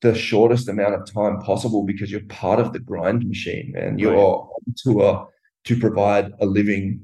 [0.00, 4.12] the shortest amount of time possible because you're part of the grind machine and you're
[4.12, 4.20] right.
[4.20, 5.28] on tour
[5.64, 7.00] to provide a living.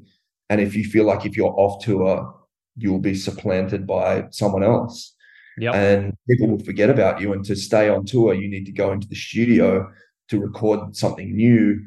[0.49, 2.35] And if you feel like if you're off tour,
[2.77, 5.15] you will be supplanted by someone else.
[5.59, 5.75] Yep.
[5.75, 7.33] And people will forget about you.
[7.33, 9.89] And to stay on tour, you need to go into the studio
[10.29, 11.81] to record something new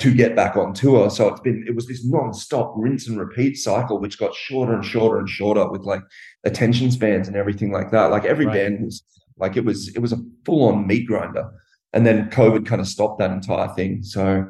[0.00, 1.08] to get back on tour.
[1.10, 4.84] So it's been it was this non-stop rinse and repeat cycle, which got shorter and
[4.84, 6.02] shorter and shorter with like
[6.44, 8.10] attention spans and everything like that.
[8.10, 8.54] Like every right.
[8.54, 9.04] band was
[9.38, 11.50] like it was it was a full-on meat grinder.
[11.92, 14.02] And then COVID kind of stopped that entire thing.
[14.02, 14.46] So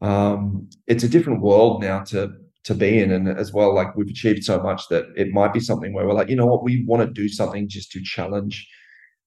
[0.00, 2.32] um, it's a different world now to
[2.64, 3.12] to be in.
[3.12, 6.14] And as well, like we've achieved so much that it might be something where we're
[6.14, 8.68] like, you know what, we want to do something just to challenge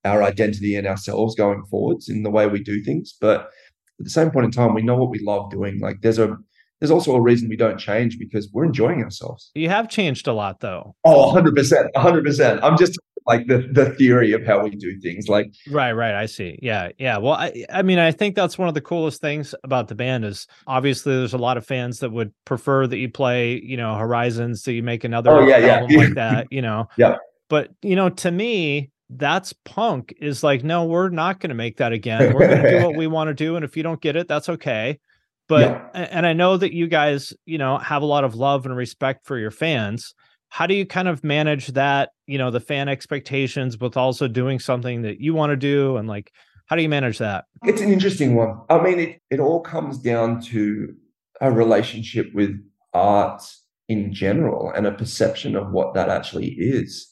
[0.04, 3.15] our identity and ourselves going forwards in the way we do things.
[3.20, 3.50] But
[3.99, 5.79] at the same point in time, we know what we love doing.
[5.79, 6.38] Like there's a
[6.79, 9.51] there's also a reason we don't change because we're enjoying ourselves.
[9.55, 10.95] You have changed a lot though.
[11.05, 11.88] Oh, 100%.
[11.95, 12.60] 100%.
[12.62, 16.25] I'm just like the the theory of how we do things like right right i
[16.25, 19.55] see yeah yeah well i i mean i think that's one of the coolest things
[19.63, 23.10] about the band is obviously there's a lot of fans that would prefer that you
[23.10, 25.97] play you know horizons that you make another oh, yeah, album yeah.
[25.97, 27.15] like that you know yeah
[27.49, 31.78] but you know to me that's punk is like no we're not going to make
[31.78, 32.34] that again.
[32.34, 34.28] We're going to do what we want to do and if you don't get it
[34.28, 35.00] that's okay.
[35.48, 35.62] But
[35.94, 36.08] yeah.
[36.10, 39.26] and i know that you guys you know have a lot of love and respect
[39.26, 40.13] for your fans.
[40.50, 44.60] How do you kind of manage that you know the fan expectations with also doing
[44.60, 46.32] something that you want to do and like
[46.68, 47.46] how do you manage that?
[47.63, 48.60] It's an interesting one.
[48.70, 50.96] I mean it, it all comes down to
[51.41, 52.60] a relationship with
[52.94, 53.44] art
[53.88, 57.12] in general and a perception of what that actually is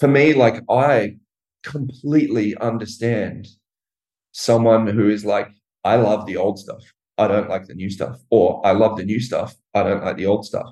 [0.00, 1.16] for me, like I
[1.62, 3.46] completely understand
[4.32, 5.48] someone who is like,
[5.84, 6.82] I love the old stuff.
[7.18, 8.18] I don't like the new stuff.
[8.30, 9.54] Or I love the new stuff.
[9.74, 10.66] I don't like the old stuff.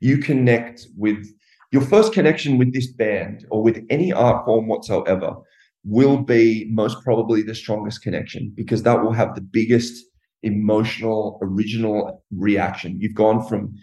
[0.00, 1.24] You connect with
[1.70, 5.36] your first connection with this band or with any art form whatsoever
[5.84, 10.04] will be most probably the strongest connection because that will have the biggest
[10.42, 13.00] emotional original reaction.
[13.00, 13.74] You've gone from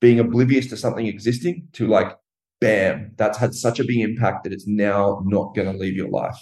[0.00, 2.16] being oblivious to something existing to like
[2.60, 6.08] bam, that's had such a big impact that it's now not going to leave your
[6.08, 6.38] life.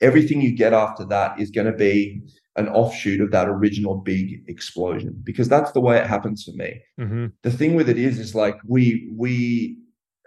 [0.00, 2.22] Everything you get after that is going to be
[2.56, 6.80] an offshoot of that original big explosion because that's the way it happens for me.
[7.00, 7.26] Mm-hmm.
[7.42, 9.78] The thing with it is, is like we we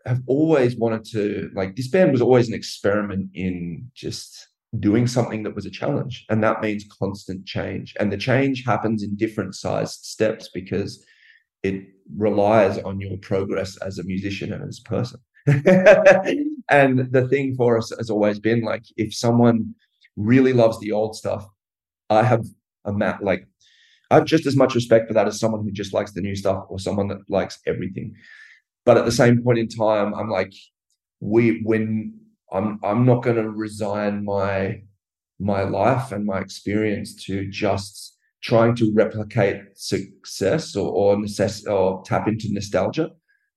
[0.06, 4.48] have always wanted to like this band was always an experiment in just
[4.80, 6.26] doing something that was a challenge.
[6.30, 7.96] And that means constant change.
[8.00, 11.06] And the change happens in different sized steps because
[11.64, 11.84] it
[12.16, 15.20] relies on your progress as a musician and as a person.
[16.70, 19.74] and the thing for us has always been like if someone
[20.18, 21.48] really loves the old stuff,
[22.10, 22.46] I have
[22.86, 23.48] a mat like
[24.12, 26.36] I have just as much respect for that as someone who just likes the new
[26.36, 28.16] stuff or someone that likes everything.
[28.86, 30.54] But at the same point in time, I'm like,
[31.22, 32.20] we when
[32.52, 34.82] I'm I'm not going to resign my
[35.40, 42.04] my life and my experience to just trying to replicate success or or, necess- or
[42.06, 43.12] tap into nostalgia.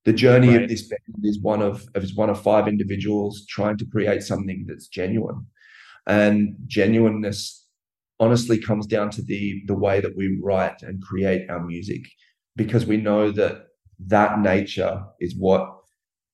[0.05, 0.63] The journey right.
[0.63, 4.65] of this band is one of is one of five individuals trying to create something
[4.67, 5.47] that's genuine,
[6.07, 7.67] and genuineness
[8.19, 12.03] honestly comes down to the the way that we write and create our music,
[12.57, 13.67] because we know that
[14.07, 15.77] that nature is what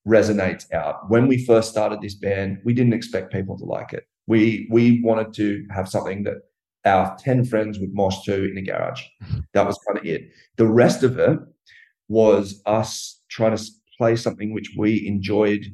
[0.06, 1.10] resonates out.
[1.10, 4.04] When we first started this band, we didn't expect people to like it.
[4.28, 6.36] We we wanted to have something that
[6.84, 9.02] our 10 friends would mosh to in the garage.
[9.54, 10.30] That was kind of it.
[10.56, 11.38] The rest of it
[12.08, 13.62] was us trying to
[13.98, 15.64] play something which we enjoyed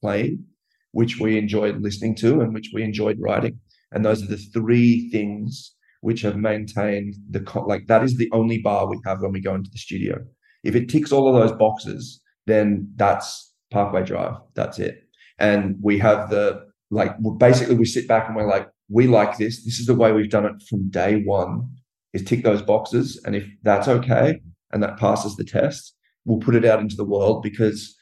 [0.00, 0.44] playing,
[0.92, 3.58] which we enjoyed listening to, and which we enjoyed writing.
[3.92, 8.58] And those are the three things which have maintained the like that is the only
[8.58, 10.18] bar we have when we go into the studio.
[10.64, 14.36] If it ticks all of those boxes, then that's Parkway Drive.
[14.54, 15.02] That's it.
[15.38, 19.64] And we have the like basically we sit back and we're like, we like this.
[19.64, 21.68] This is the way we've done it from day one.
[22.12, 24.40] Is tick those boxes, and if that's okay
[24.72, 25.94] and that passes the test,
[26.24, 27.96] we'll put it out into the world because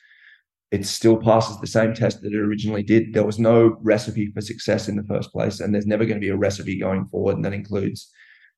[0.71, 3.15] it still passes the same test that it originally did.
[3.15, 6.25] There was no recipe for success in the first place, and there's never going to
[6.25, 7.37] be a recipe going forward.
[7.37, 8.11] And that includes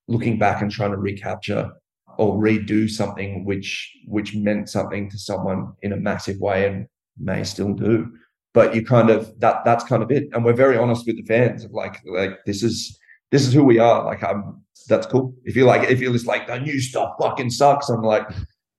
[0.09, 1.71] looking back and trying to recapture
[2.19, 6.87] or redo something which which meant something to someone in a massive way and
[7.19, 8.11] may still do.
[8.53, 10.29] But you kind of that that's kind of it.
[10.33, 12.99] And we're very honest with the fans of like like this is
[13.31, 14.05] this is who we are.
[14.05, 15.35] Like I'm that's cool.
[15.45, 18.29] If you like if you're just like the new stuff fucking sucks, I'm like,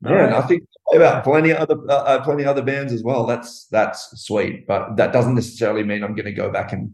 [0.02, 0.64] man, I think
[0.94, 3.26] about plenty of other uh, uh, plenty of other bands as well.
[3.26, 4.68] That's that's sweet.
[4.68, 6.94] But that doesn't necessarily mean I'm gonna go back and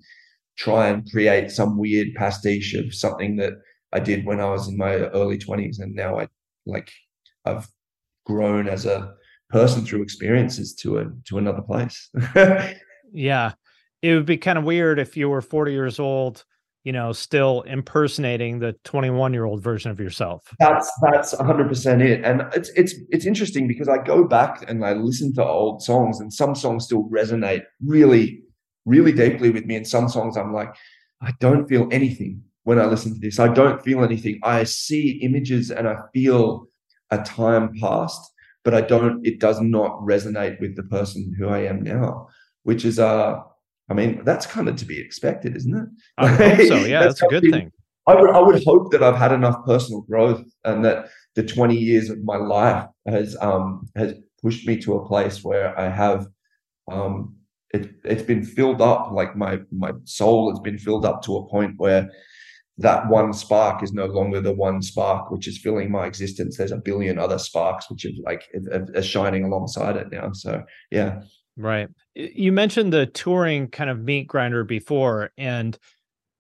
[0.58, 3.54] try and create some weird pastiche of something that
[3.94, 6.28] I did when I was in my early 20s and now I
[6.66, 6.92] like
[7.46, 7.68] I've
[8.26, 9.14] grown as a
[9.50, 12.10] person through experiences to a to another place.
[13.12, 13.54] yeah.
[14.02, 16.46] It would be kind of weird if you were 40 years old,
[16.88, 20.56] you know, still impersonating the 21 year old version of yourself.
[20.58, 22.24] That's that's 100% it.
[22.24, 26.22] And it's it's it's interesting because I go back and I listen to old songs
[26.22, 28.42] and some songs still resonate really
[28.86, 30.74] really deeply with me and some songs I'm like
[31.22, 33.38] I don't feel anything when I listen to this.
[33.38, 34.40] I don't feel anything.
[34.44, 36.68] I see images and I feel
[37.12, 38.32] a time past
[38.64, 42.28] but I don't, it does not resonate with the person who I am now,
[42.64, 43.40] which is, uh,
[43.90, 45.90] I mean, that's kind of to be expected, isn't it?
[46.18, 46.76] I hope so.
[46.86, 47.72] Yeah, that's, that's a good thing.
[48.06, 51.76] I would, I would hope that I've had enough personal growth and that the 20
[51.76, 56.28] years of my life has, um, has pushed me to a place where I have,
[56.90, 57.36] um,
[57.74, 59.12] it, it's been filled up.
[59.12, 62.10] Like my, my soul has been filled up to a point where
[62.78, 66.58] that one spark is no longer the one spark which is filling my existence.
[66.58, 68.44] There's a billion other sparks which are like
[68.96, 70.32] are, shining alongside it now.
[70.34, 71.22] So yeah.
[71.58, 71.90] Right.
[72.14, 75.78] You mentioned the touring kind of meat grinder before, and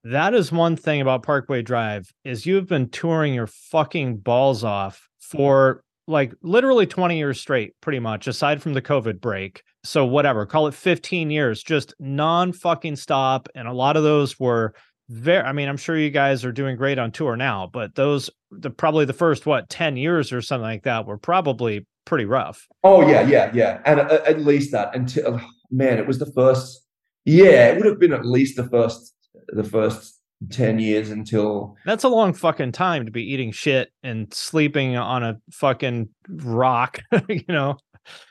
[0.03, 5.09] that is one thing about Parkway Drive is you've been touring your fucking balls off
[5.19, 9.63] for like literally 20 years straight, pretty much, aside from the COVID break.
[9.83, 13.49] So whatever, call it 15 years, just non fucking stop.
[13.55, 14.73] And a lot of those were
[15.09, 18.29] very i mean i'm sure you guys are doing great on tour now but those
[18.51, 22.67] the probably the first what 10 years or something like that were probably pretty rough.
[22.83, 23.79] Oh yeah yeah yeah.
[23.85, 26.85] And at, at least that until oh, man it was the first
[27.25, 29.13] yeah it would have been at least the first
[29.49, 30.19] the first
[30.51, 35.23] 10 years until that's a long fucking time to be eating shit and sleeping on
[35.23, 37.77] a fucking rock you know?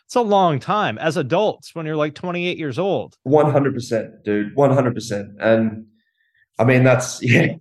[0.04, 3.16] It's a long time as adults when you're like 28 years old.
[3.26, 5.86] 100% dude 100% and
[6.58, 7.54] I mean, that's yeah,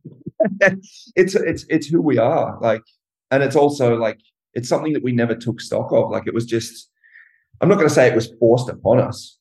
[1.16, 2.58] it's it's it's who we are.
[2.62, 2.82] Like,
[3.32, 4.20] and it's also like
[4.56, 6.10] it's something that we never took stock of.
[6.10, 6.90] Like, it was just.
[7.62, 9.38] I'm not going to say it was forced upon us,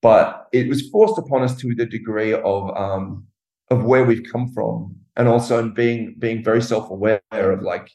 [0.00, 3.26] but it was forced upon us to the degree of um
[3.70, 7.90] of where we've come from, and also being being very self aware of like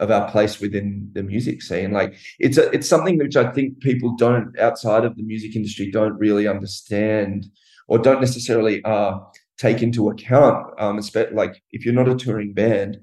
[0.00, 1.92] of our place within the music scene.
[1.92, 5.90] Like it's a, it's something which I think people don't outside of the music industry
[5.90, 7.46] don't really understand
[7.88, 9.18] or don't necessarily uh
[9.56, 11.00] take into account um
[11.32, 12.98] like if you're not a touring band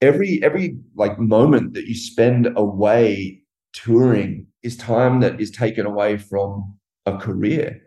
[0.00, 3.40] every every like moment that you spend away
[3.72, 6.76] touring is time that is taken away from
[7.06, 7.80] a career.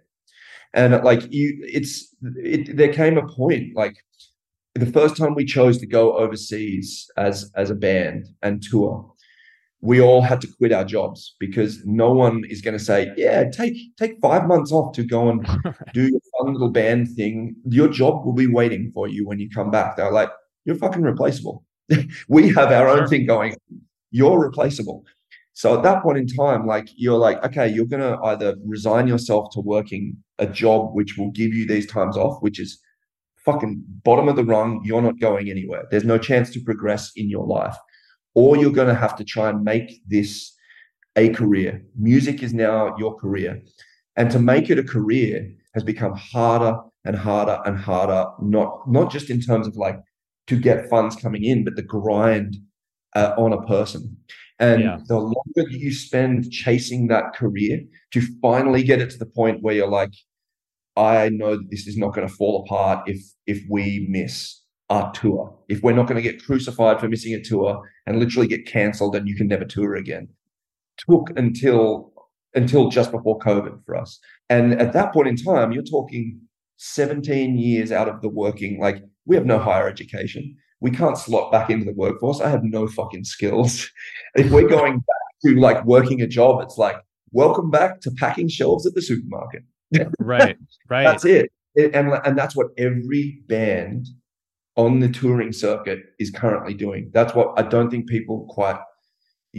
[0.73, 3.95] And like you it's it, there came a point like
[4.75, 9.11] the first time we chose to go overseas as as a band and tour
[9.81, 13.43] we all had to quit our jobs because no one is going to say yeah
[13.49, 15.45] take take five months off to go and
[15.93, 17.55] do your fun little band thing.
[17.65, 19.97] Your job will be waiting for you when you come back.
[19.97, 20.31] They're like
[20.65, 21.63] you're fucking replaceable
[22.27, 23.55] we have our own thing going
[24.11, 25.03] you're replaceable
[25.57, 29.49] so at that point in time, like you're like, okay, you're gonna either resign yourself
[29.53, 32.79] to working a job which will give you these times off, which is
[33.43, 34.83] fucking bottom of the rung.
[34.85, 35.85] You're not going anywhere.
[35.89, 37.75] There's no chance to progress in your life,
[38.35, 40.53] or you're gonna have to try and make this
[41.15, 41.83] a career.
[41.97, 43.59] Music is now your career,
[44.15, 48.27] and to make it a career has become harder and harder and harder.
[48.43, 49.97] Not not just in terms of like
[50.47, 52.57] to get funds coming in, but the grind
[53.15, 54.17] uh, on a person.
[54.59, 54.97] And yeah.
[55.07, 57.81] the longer you spend chasing that career
[58.11, 60.13] to finally get it to the point where you're like,
[60.95, 65.11] I know that this is not going to fall apart if if we miss our
[65.11, 65.55] tour.
[65.69, 69.15] If we're not going to get crucified for missing a tour and literally get cancelled
[69.15, 70.29] and you can never tour again.
[71.07, 72.13] Took until
[72.55, 74.19] until just before COVID for us.
[74.49, 76.41] And at that point in time, you're talking
[76.77, 81.51] 17 years out of the working, like we have no higher education we can't slot
[81.51, 82.41] back into the workforce.
[82.41, 83.89] I have no fucking skills.
[84.35, 86.97] if we're going back to like working a job, it's like,
[87.31, 89.63] welcome back to packing shelves at the supermarket.
[90.19, 90.57] right,
[90.89, 91.03] right.
[91.03, 91.51] That's it.
[91.75, 91.95] it.
[91.95, 94.07] And, and that's what every band
[94.75, 97.09] on the touring circuit is currently doing.
[97.13, 98.79] That's what I don't think people quite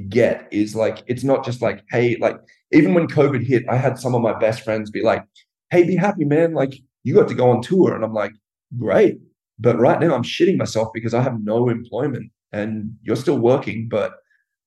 [0.09, 2.37] get is like, it's not just like, hey, like,
[2.71, 5.25] even when COVID hit, I had some of my best friends be like,
[5.71, 6.55] hey, be happy, man.
[6.55, 7.95] Like, you got to go on tour.
[7.95, 8.33] And I'm like,
[8.79, 9.19] great
[9.59, 13.89] but right now, I'm shitting myself because I have no employment and you're still working,
[13.89, 14.19] but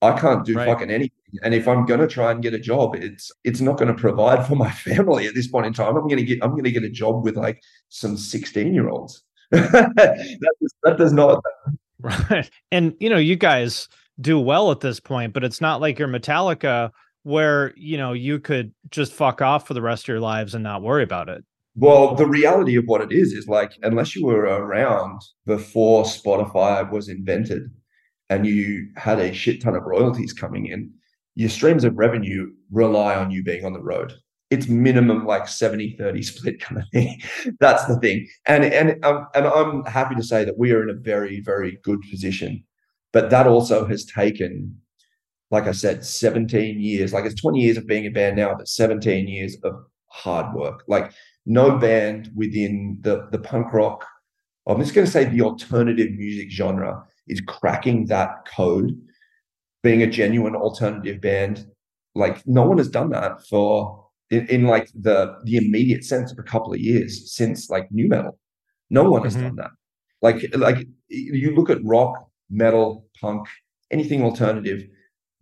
[0.01, 0.65] I can't do right.
[0.65, 1.11] fucking anything.
[1.43, 4.55] And if I'm gonna try and get a job, it's it's not gonna provide for
[4.65, 5.95] my family at this point in time.
[5.95, 9.23] I'm gonna get I'm gonna get a job with like some 16 year olds.
[9.51, 9.93] that,
[10.59, 11.43] does, that does not.
[12.03, 12.49] Right.
[12.71, 13.87] And you know, you guys
[14.19, 16.89] do well at this point, but it's not like you're Metallica
[17.21, 20.63] where you know you could just fuck off for the rest of your lives and
[20.63, 21.45] not worry about it.
[21.81, 26.87] Well, the reality of what it is is like, unless you were around before Spotify
[26.87, 27.63] was invented
[28.29, 30.91] and you had a shit ton of royalties coming in,
[31.33, 34.13] your streams of revenue rely on you being on the road.
[34.51, 37.19] It's minimum like 70 30 split kind of thing.
[37.59, 38.27] That's the thing.
[38.45, 41.79] And, and, um, and I'm happy to say that we are in a very, very
[41.81, 42.63] good position.
[43.11, 44.77] But that also has taken,
[45.49, 47.11] like I said, 17 years.
[47.11, 49.73] Like it's 20 years of being a band now, but 17 years of
[50.11, 50.83] hard work.
[50.87, 51.11] Like
[51.45, 54.05] no band within the, the punk rock,
[54.67, 58.99] I'm just going to say the alternative music genre is cracking that code,
[59.83, 61.65] being a genuine alternative band.
[62.13, 66.39] Like no one has done that for in, in like the the immediate sense of
[66.39, 68.37] a couple of years since like nu metal.
[68.89, 69.47] No one has mm-hmm.
[69.47, 69.71] done that.
[70.21, 73.47] Like like you look at rock, metal, punk,
[73.91, 74.83] anything alternative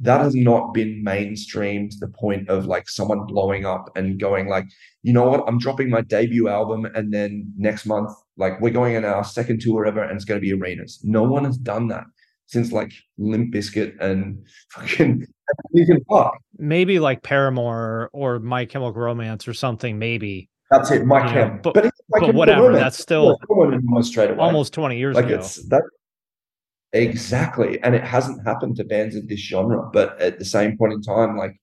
[0.02, 4.48] that has not been mainstream to the point of like someone blowing up and going
[4.48, 4.66] like,
[5.04, 8.96] you know what, I'm dropping my debut album and then next month, like we're going
[8.96, 11.00] on our second tour ever and it's going to be arenas.
[11.04, 12.06] No one has done that
[12.48, 15.26] since like Limp Bizkit and fucking.
[16.58, 20.00] Maybe like Paramore or My Chemical Romance or something.
[20.00, 21.60] Maybe that's it, My Chem.
[21.62, 22.68] But, but, but whatever.
[22.68, 22.84] Romance.
[22.84, 24.40] That's still almost.
[24.40, 25.36] Almost twenty years like ago.
[25.36, 25.82] It's that
[26.94, 27.82] Exactly.
[27.84, 29.90] And it hasn't happened to bands of this genre.
[29.92, 31.60] But at the same point in time, like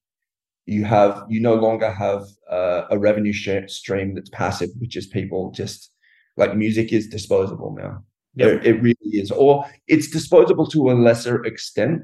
[0.66, 5.51] you have, you no longer have uh, a revenue stream that's passive, which is people
[5.51, 5.91] just
[6.37, 8.03] like music is disposable now.
[8.35, 8.49] Yep.
[8.49, 9.31] It, it really is.
[9.31, 12.03] Or it's disposable to a lesser extent.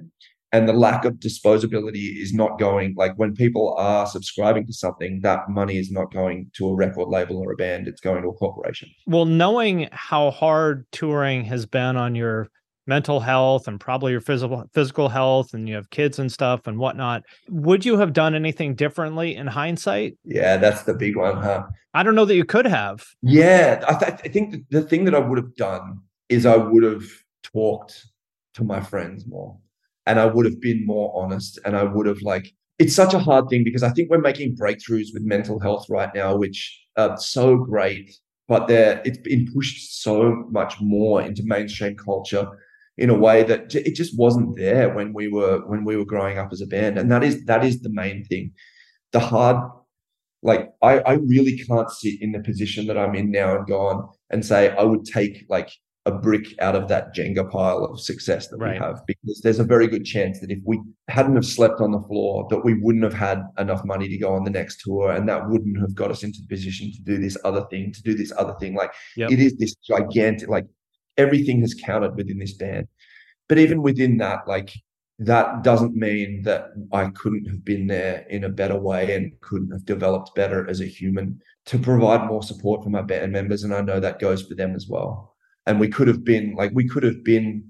[0.54, 5.20] And the lack of disposability is not going like when people are subscribing to something,
[5.22, 8.28] that money is not going to a record label or a band, it's going to
[8.28, 8.90] a corporation.
[9.06, 12.48] Well, knowing how hard touring has been on your
[12.86, 16.78] mental health and probably your physical physical health and you have kids and stuff and
[16.78, 17.22] whatnot.
[17.48, 20.16] Would you have done anything differently in hindsight?
[20.24, 21.64] Yeah that's the big one huh?
[21.94, 23.04] I don't know that you could have.
[23.22, 26.82] Yeah i, th- I think the thing that i would have done is i would
[26.82, 27.04] have
[27.42, 28.06] talked
[28.54, 29.56] to my friends more
[30.06, 33.18] and i would have been more honest and i would have like it's such a
[33.18, 37.16] hard thing because i think we're making breakthroughs with mental health right now which are
[37.16, 38.18] so great
[38.48, 42.46] but it's been pushed so much more into mainstream culture
[42.99, 46.38] in a way that it just wasn't there when we were when we were growing
[46.38, 48.53] up as a band and that is that is the main thing
[49.12, 49.57] the hard
[50.43, 53.80] like I, I really can't sit in the position that I'm in now and go
[53.86, 55.70] on and say I would take like
[56.05, 58.72] a brick out of that Jenga pile of success that Right.
[58.72, 61.93] we have because there's a very good chance that if we hadn't have slept on
[61.93, 65.12] the floor that we wouldn't have had enough money to go on the next tour
[65.12, 68.03] and that wouldn't have got us into the position to do this other thing to
[68.03, 69.30] do this other thing like Yep.
[69.30, 70.66] it is this gigantic like
[71.16, 72.86] everything has counted within this band
[73.48, 74.72] but even within that like
[75.18, 79.70] that doesn't mean that I couldn't have been there in a better way and couldn't
[79.70, 83.62] have developed better as a human to provide more support for my band members.
[83.62, 85.36] And I know that goes for them as well.
[85.66, 87.64] And we could have been like, we could have been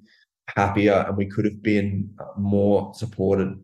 [0.57, 3.55] happier and we could have been more supported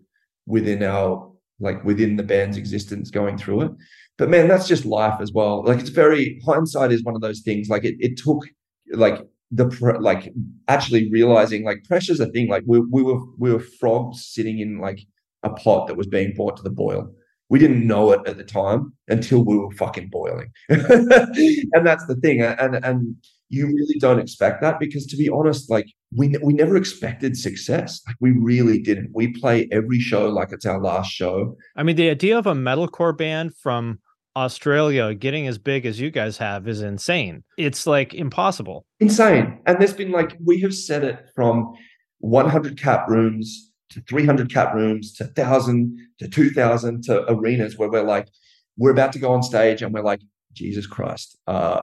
[0.47, 3.73] within our, like within the band's existence going through it.
[4.19, 5.65] But man, that's just life as well.
[5.65, 7.69] Like it's very, hindsight is one of those things.
[7.69, 8.45] Like it, it took
[8.93, 9.65] like the
[10.01, 10.33] like
[10.69, 14.79] actually realizing like pressure's a thing like we, we were we were frogs sitting in
[14.79, 15.01] like
[15.43, 17.11] a pot that was being brought to the boil.
[17.51, 20.53] We didn't know it at the time until we were fucking boiling.
[20.69, 23.17] And that's the thing and and
[23.51, 28.01] you really don't expect that because to be honest like we we never expected success.
[28.07, 29.11] Like we really didn't.
[29.15, 31.57] We play every show like it's our last show.
[31.77, 34.01] I mean, the idea of a metalcore band from
[34.39, 37.43] Australia getting as big as you guys have is insane.
[37.57, 38.87] It's like impossible.
[39.01, 39.59] insane.
[39.67, 41.75] And there's been like we have set it from
[42.21, 48.03] 100 cap rooms to 300 cap rooms to 1,000 to 2,000 to arenas where we're
[48.03, 48.29] like,
[48.77, 50.21] we're about to go on stage and we're like,
[50.53, 51.39] Jesus Christ.
[51.47, 51.81] Uh,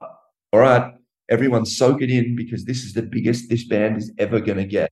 [0.52, 0.92] all right,
[1.30, 4.66] everyone soak it in because this is the biggest this band is ever going to
[4.66, 4.90] get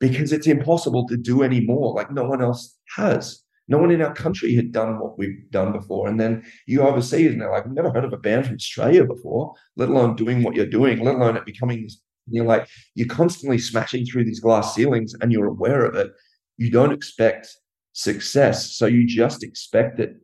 [0.00, 1.94] because it's impossible to do any more.
[1.94, 3.42] Like no one else has.
[3.70, 6.08] No one in our country had done what we've done before.
[6.08, 9.04] And then you overseas and they're like, we've never heard of a band from Australia
[9.04, 12.02] before, let alone doing what you're doing, let alone it becoming this.
[12.26, 16.10] You're like, you're constantly smashing through these glass ceilings and you're aware of it.
[16.58, 17.48] You don't expect
[17.92, 18.76] success.
[18.76, 20.16] So you just expect it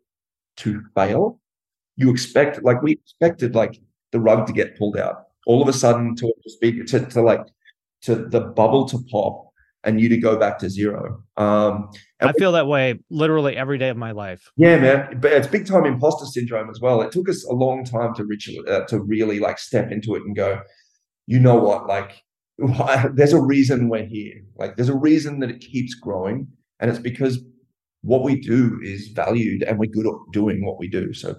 [0.59, 1.41] to fail.
[1.97, 3.81] You expect, like, we expected, like,
[4.13, 5.25] the rug to get pulled out.
[5.47, 7.47] All of a sudden, to speak to, to like,
[8.03, 9.46] to the bubble to pop
[9.87, 11.23] and you to go back to zero.
[11.37, 11.89] Um,
[12.21, 14.51] I feel that way literally every day of my life.
[14.57, 17.01] yeah, man, but it's big time imposter syndrome as well.
[17.01, 20.23] It took us a long time to reach uh, to really like step into it
[20.23, 20.61] and go,
[21.27, 22.23] you know what, like
[23.15, 24.43] there's a reason we're here.
[24.57, 26.49] Like there's a reason that it keeps growing,
[26.81, 27.39] and it's because
[28.03, 31.13] what we do is valued and we're good at doing what we do.
[31.13, 31.35] So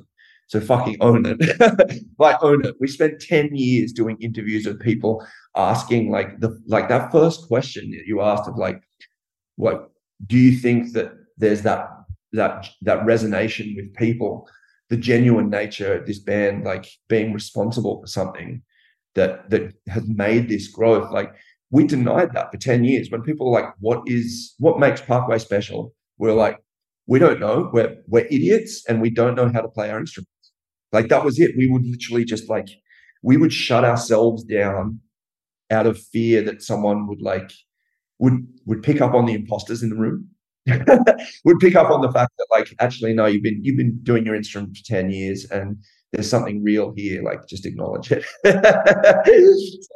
[0.47, 2.01] so fucking own it.
[2.19, 2.75] like own it.
[2.79, 5.25] We spent 10 years doing interviews of people
[5.55, 8.81] asking like the like that first question that you asked of like
[9.57, 9.91] what
[10.25, 11.89] do you think that there's that
[12.31, 14.47] that that resonation with people
[14.89, 18.61] the genuine nature of this band like being responsible for something
[19.15, 21.11] that that has made this growth?
[21.11, 21.33] Like
[21.71, 23.11] we denied that for 10 years.
[23.11, 25.93] When people are like what is what makes parkway special?
[26.17, 26.57] We're like
[27.05, 27.69] we don't know.
[27.73, 30.31] We're we're idiots and we don't know how to play our instruments
[30.97, 31.51] like that was it.
[31.55, 32.69] We would literally just like
[33.21, 34.99] we would shut ourselves down
[35.69, 37.51] out of fear that someone would like
[38.17, 40.29] would would pick up on the imposters in the room.
[41.45, 44.25] Would pick up on the fact that like actually no you've been you've been doing
[44.25, 45.77] your instrument for 10 years and
[46.11, 47.23] there's something real here.
[47.23, 48.25] Like just acknowledge it.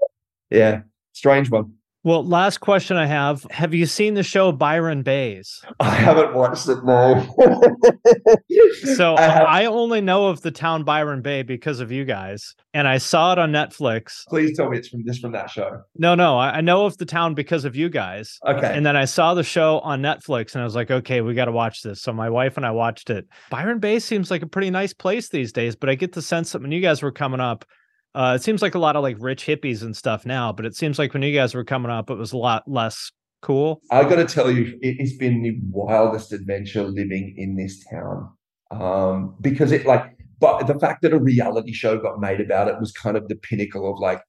[0.49, 0.81] Yeah.
[1.13, 1.73] Strange one
[2.03, 5.61] Well, last question I have Have you seen the show Byron Baes?
[5.79, 7.23] i haven't watched it no
[8.95, 12.87] So I I only know of the town Byron Bay because of you guys, and
[12.87, 14.25] I saw it on Netflix.
[14.27, 16.97] please tell me it's from this from that show No, no, I, I know of
[16.97, 18.39] the town because of you guys.
[18.47, 21.33] okay And then I saw the show on Netflix and I was like, okay, we
[21.33, 22.01] got to watch this.
[22.01, 23.27] So my wife and I watched it.
[23.49, 26.51] Byron Bay seems like a pretty nice place these days, but I get the sense
[26.51, 27.65] that when you guys were coming up,
[28.13, 30.75] uh, it seems like a lot of like rich hippies and stuff now, but it
[30.75, 33.81] seems like when you guys were coming up, it was a lot less cool.
[33.91, 38.29] I got to tell you, it, it's been the wildest adventure living in this town.
[38.71, 40.05] Um, because it like,
[40.39, 43.35] but the fact that a reality show got made about it was kind of the
[43.35, 44.21] pinnacle of like,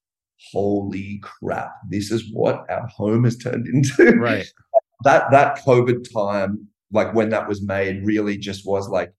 [0.53, 4.11] holy crap, this is what our home has turned into.
[4.16, 4.47] Right.
[5.05, 9.12] that that COVID time, like when that was made, really just was like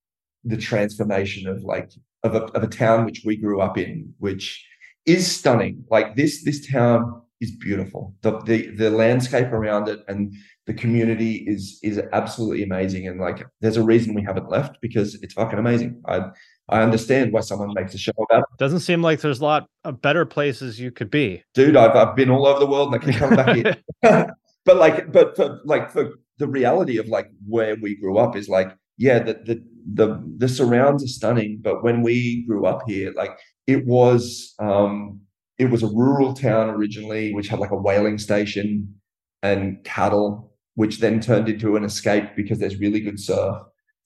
[0.44, 1.92] the transformation of like
[2.24, 4.66] of a of a town which we grew up in, which
[5.06, 5.84] is stunning.
[5.90, 8.16] Like this this town is beautiful.
[8.22, 10.34] The the the landscape around it and
[10.66, 13.08] the community is is absolutely amazing.
[13.08, 16.02] And like there's a reason we haven't left because it's fucking amazing.
[16.08, 16.30] I
[16.70, 18.58] I understand why someone makes a show about it.
[18.58, 21.44] Doesn't seem like there's a lot of better places you could be.
[21.54, 23.76] Dude, I've I've been all over the world and I keep coming back here.
[24.66, 28.50] but like but for like for the reality of like where we grew up is
[28.50, 29.64] like yeah the the
[29.94, 33.38] the the surrounds are stunning but when we grew up here like
[33.68, 35.20] it was um
[35.58, 38.94] it was a rural town originally which had like a whaling station
[39.42, 43.58] and cattle which then turned into an escape because there's really good surf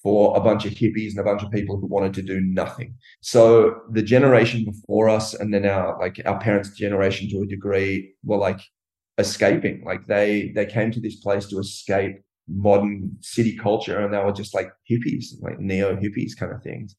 [0.04, 2.96] for a bunch of hippies and a bunch of people who wanted to do nothing.
[3.22, 8.14] So the generation before us and then our like our parents' generation to a degree
[8.24, 8.60] were like
[9.18, 9.84] escaping.
[9.84, 14.32] Like they they came to this place to escape modern city culture and they were
[14.32, 16.96] just like hippies, like neo hippies kind of things.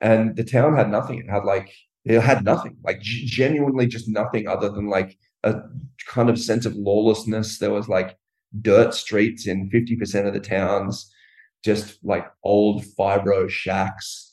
[0.00, 1.18] And the town had nothing.
[1.18, 1.72] It had like
[2.04, 5.56] it had nothing, like genuinely just nothing other than like a
[6.06, 7.58] kind of sense of lawlessness.
[7.58, 8.16] There was like
[8.62, 11.12] dirt streets in 50% of the towns
[11.64, 14.32] just like old fibro shacks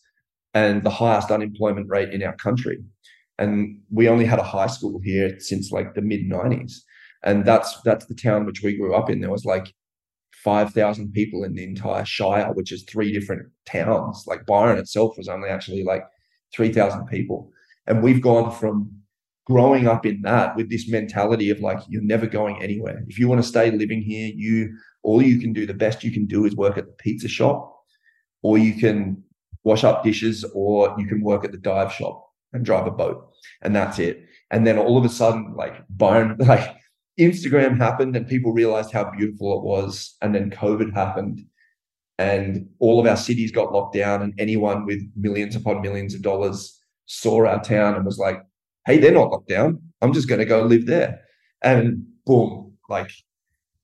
[0.53, 2.83] and the highest unemployment rate in our country.
[3.37, 6.77] And we only had a high school here since like the mid 90s.
[7.23, 9.19] And that's that's the town which we grew up in.
[9.19, 9.73] There was like
[10.45, 14.25] 5,000 people in the entire Shire, which is three different towns.
[14.27, 16.03] Like Byron itself was only actually like
[16.53, 17.51] 3,000 people.
[17.87, 18.91] And we've gone from
[19.47, 23.03] growing up in that with this mentality of like, you're never going anywhere.
[23.07, 26.11] If you want to stay living here, you all you can do, the best you
[26.11, 27.75] can do is work at the pizza shop,
[28.41, 29.23] or you can
[29.63, 33.31] wash up dishes, or you can work at the dive shop and drive a boat.
[33.61, 34.25] And that's it.
[34.51, 36.75] And then all of a sudden, like Byron, like
[37.19, 40.15] Instagram happened and people realized how beautiful it was.
[40.21, 41.41] And then COVID happened
[42.17, 46.21] and all of our cities got locked down and anyone with millions upon millions of
[46.21, 48.41] dollars saw our town and was like,
[48.85, 49.81] hey, they're not locked down.
[50.01, 51.21] I'm just going to go live there.
[51.61, 53.09] And boom, like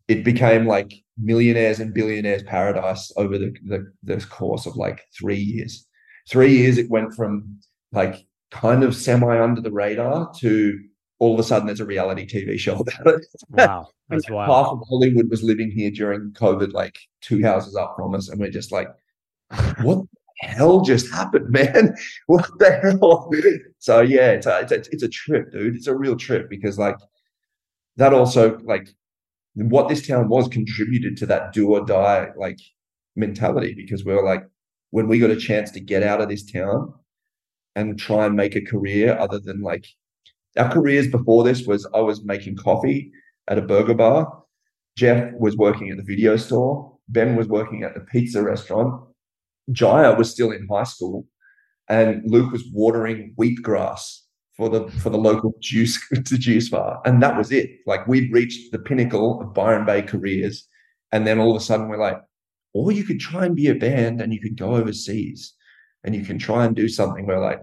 [0.08, 5.40] it became like millionaires and billionaires paradise over the, the, the course of like three
[5.40, 5.88] years.
[6.30, 7.60] Three years, it went from
[7.92, 10.80] like kind of semi under the radar to
[11.22, 13.26] all of a sudden there's a reality TV show about it.
[13.52, 14.50] Wow, that's wild.
[14.50, 18.40] Half of Hollywood was living here during COVID, like two houses up from us, and
[18.40, 18.88] we're just like,
[19.84, 20.00] what
[20.42, 21.96] the hell just happened, man?
[22.26, 23.30] What the hell?
[23.78, 25.76] So yeah, it's a, it's a it's a trip, dude.
[25.76, 26.98] It's a real trip because like
[27.98, 28.90] that also like
[29.54, 32.58] what this town was contributed to that do or die like
[33.16, 34.44] mentality because we were like
[34.90, 36.94] when we got a chance to get out of this town
[37.76, 39.86] and try and make a career other than like
[40.58, 43.12] our careers before this was I was making coffee
[43.48, 44.44] at a burger bar.
[44.98, 46.98] Jeff was working at the video store.
[47.08, 49.04] Ben was working at the pizza restaurant.
[49.72, 51.26] Jia was still in high school,
[51.88, 54.20] and Luke was watering wheatgrass
[54.58, 57.70] for the for the local juice to juice bar, and that was it.
[57.86, 60.68] Like we'd reached the pinnacle of Byron Bay careers,
[61.12, 62.20] and then all of a sudden we're like,
[62.74, 65.54] or you could try and be a band, and you could go overseas,
[66.04, 67.26] and you can try and do something.
[67.26, 67.62] We're like,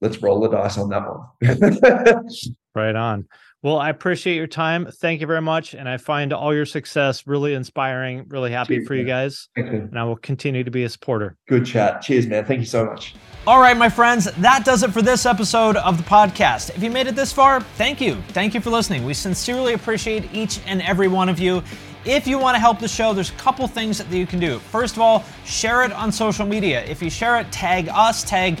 [0.00, 2.28] let's roll the dice on that one.
[2.74, 3.26] right on.
[3.62, 4.86] Well, I appreciate your time.
[4.86, 5.74] Thank you very much.
[5.74, 9.48] And I find all your success really inspiring, really happy Cheers, for you guys.
[9.56, 9.64] You.
[9.64, 11.36] And I will continue to be a supporter.
[11.48, 12.02] Good chat.
[12.02, 12.44] Cheers, man.
[12.44, 13.16] Thank you so much.
[13.46, 16.76] All right, my friends, that does it for this episode of the podcast.
[16.76, 18.16] If you made it this far, thank you.
[18.28, 19.04] Thank you for listening.
[19.04, 21.62] We sincerely appreciate each and every one of you.
[22.04, 24.60] If you want to help the show, there's a couple things that you can do.
[24.60, 26.84] First of all, share it on social media.
[26.84, 28.60] If you share it, tag us, tag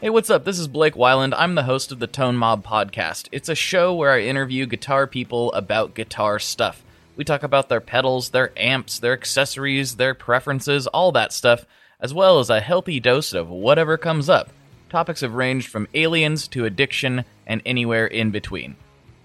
[0.00, 0.44] Hey, what's up?
[0.44, 1.34] This is Blake Wyland.
[1.36, 3.28] I'm the host of the Tone Mob podcast.
[3.32, 6.84] It's a show where I interview guitar people about guitar stuff.
[7.16, 11.64] We talk about their pedals, their amps, their accessories, their preferences, all that stuff,
[11.98, 14.50] as well as a healthy dose of whatever comes up.
[14.90, 18.76] Topics have ranged from aliens to addiction and anywhere in between.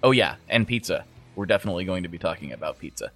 [0.02, 1.06] Oh, yeah, and pizza.
[1.36, 3.12] We're definitely going to be talking about pizza.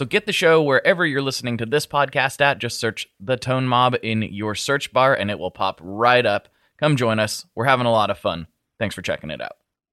[0.00, 2.56] So get the show wherever you're listening to this podcast at.
[2.56, 6.48] Just search The Tone Mob in your search bar and it will pop right up.
[6.78, 7.44] Come join us.
[7.54, 8.46] We're having a lot of fun.
[8.78, 9.59] Thanks for checking it out.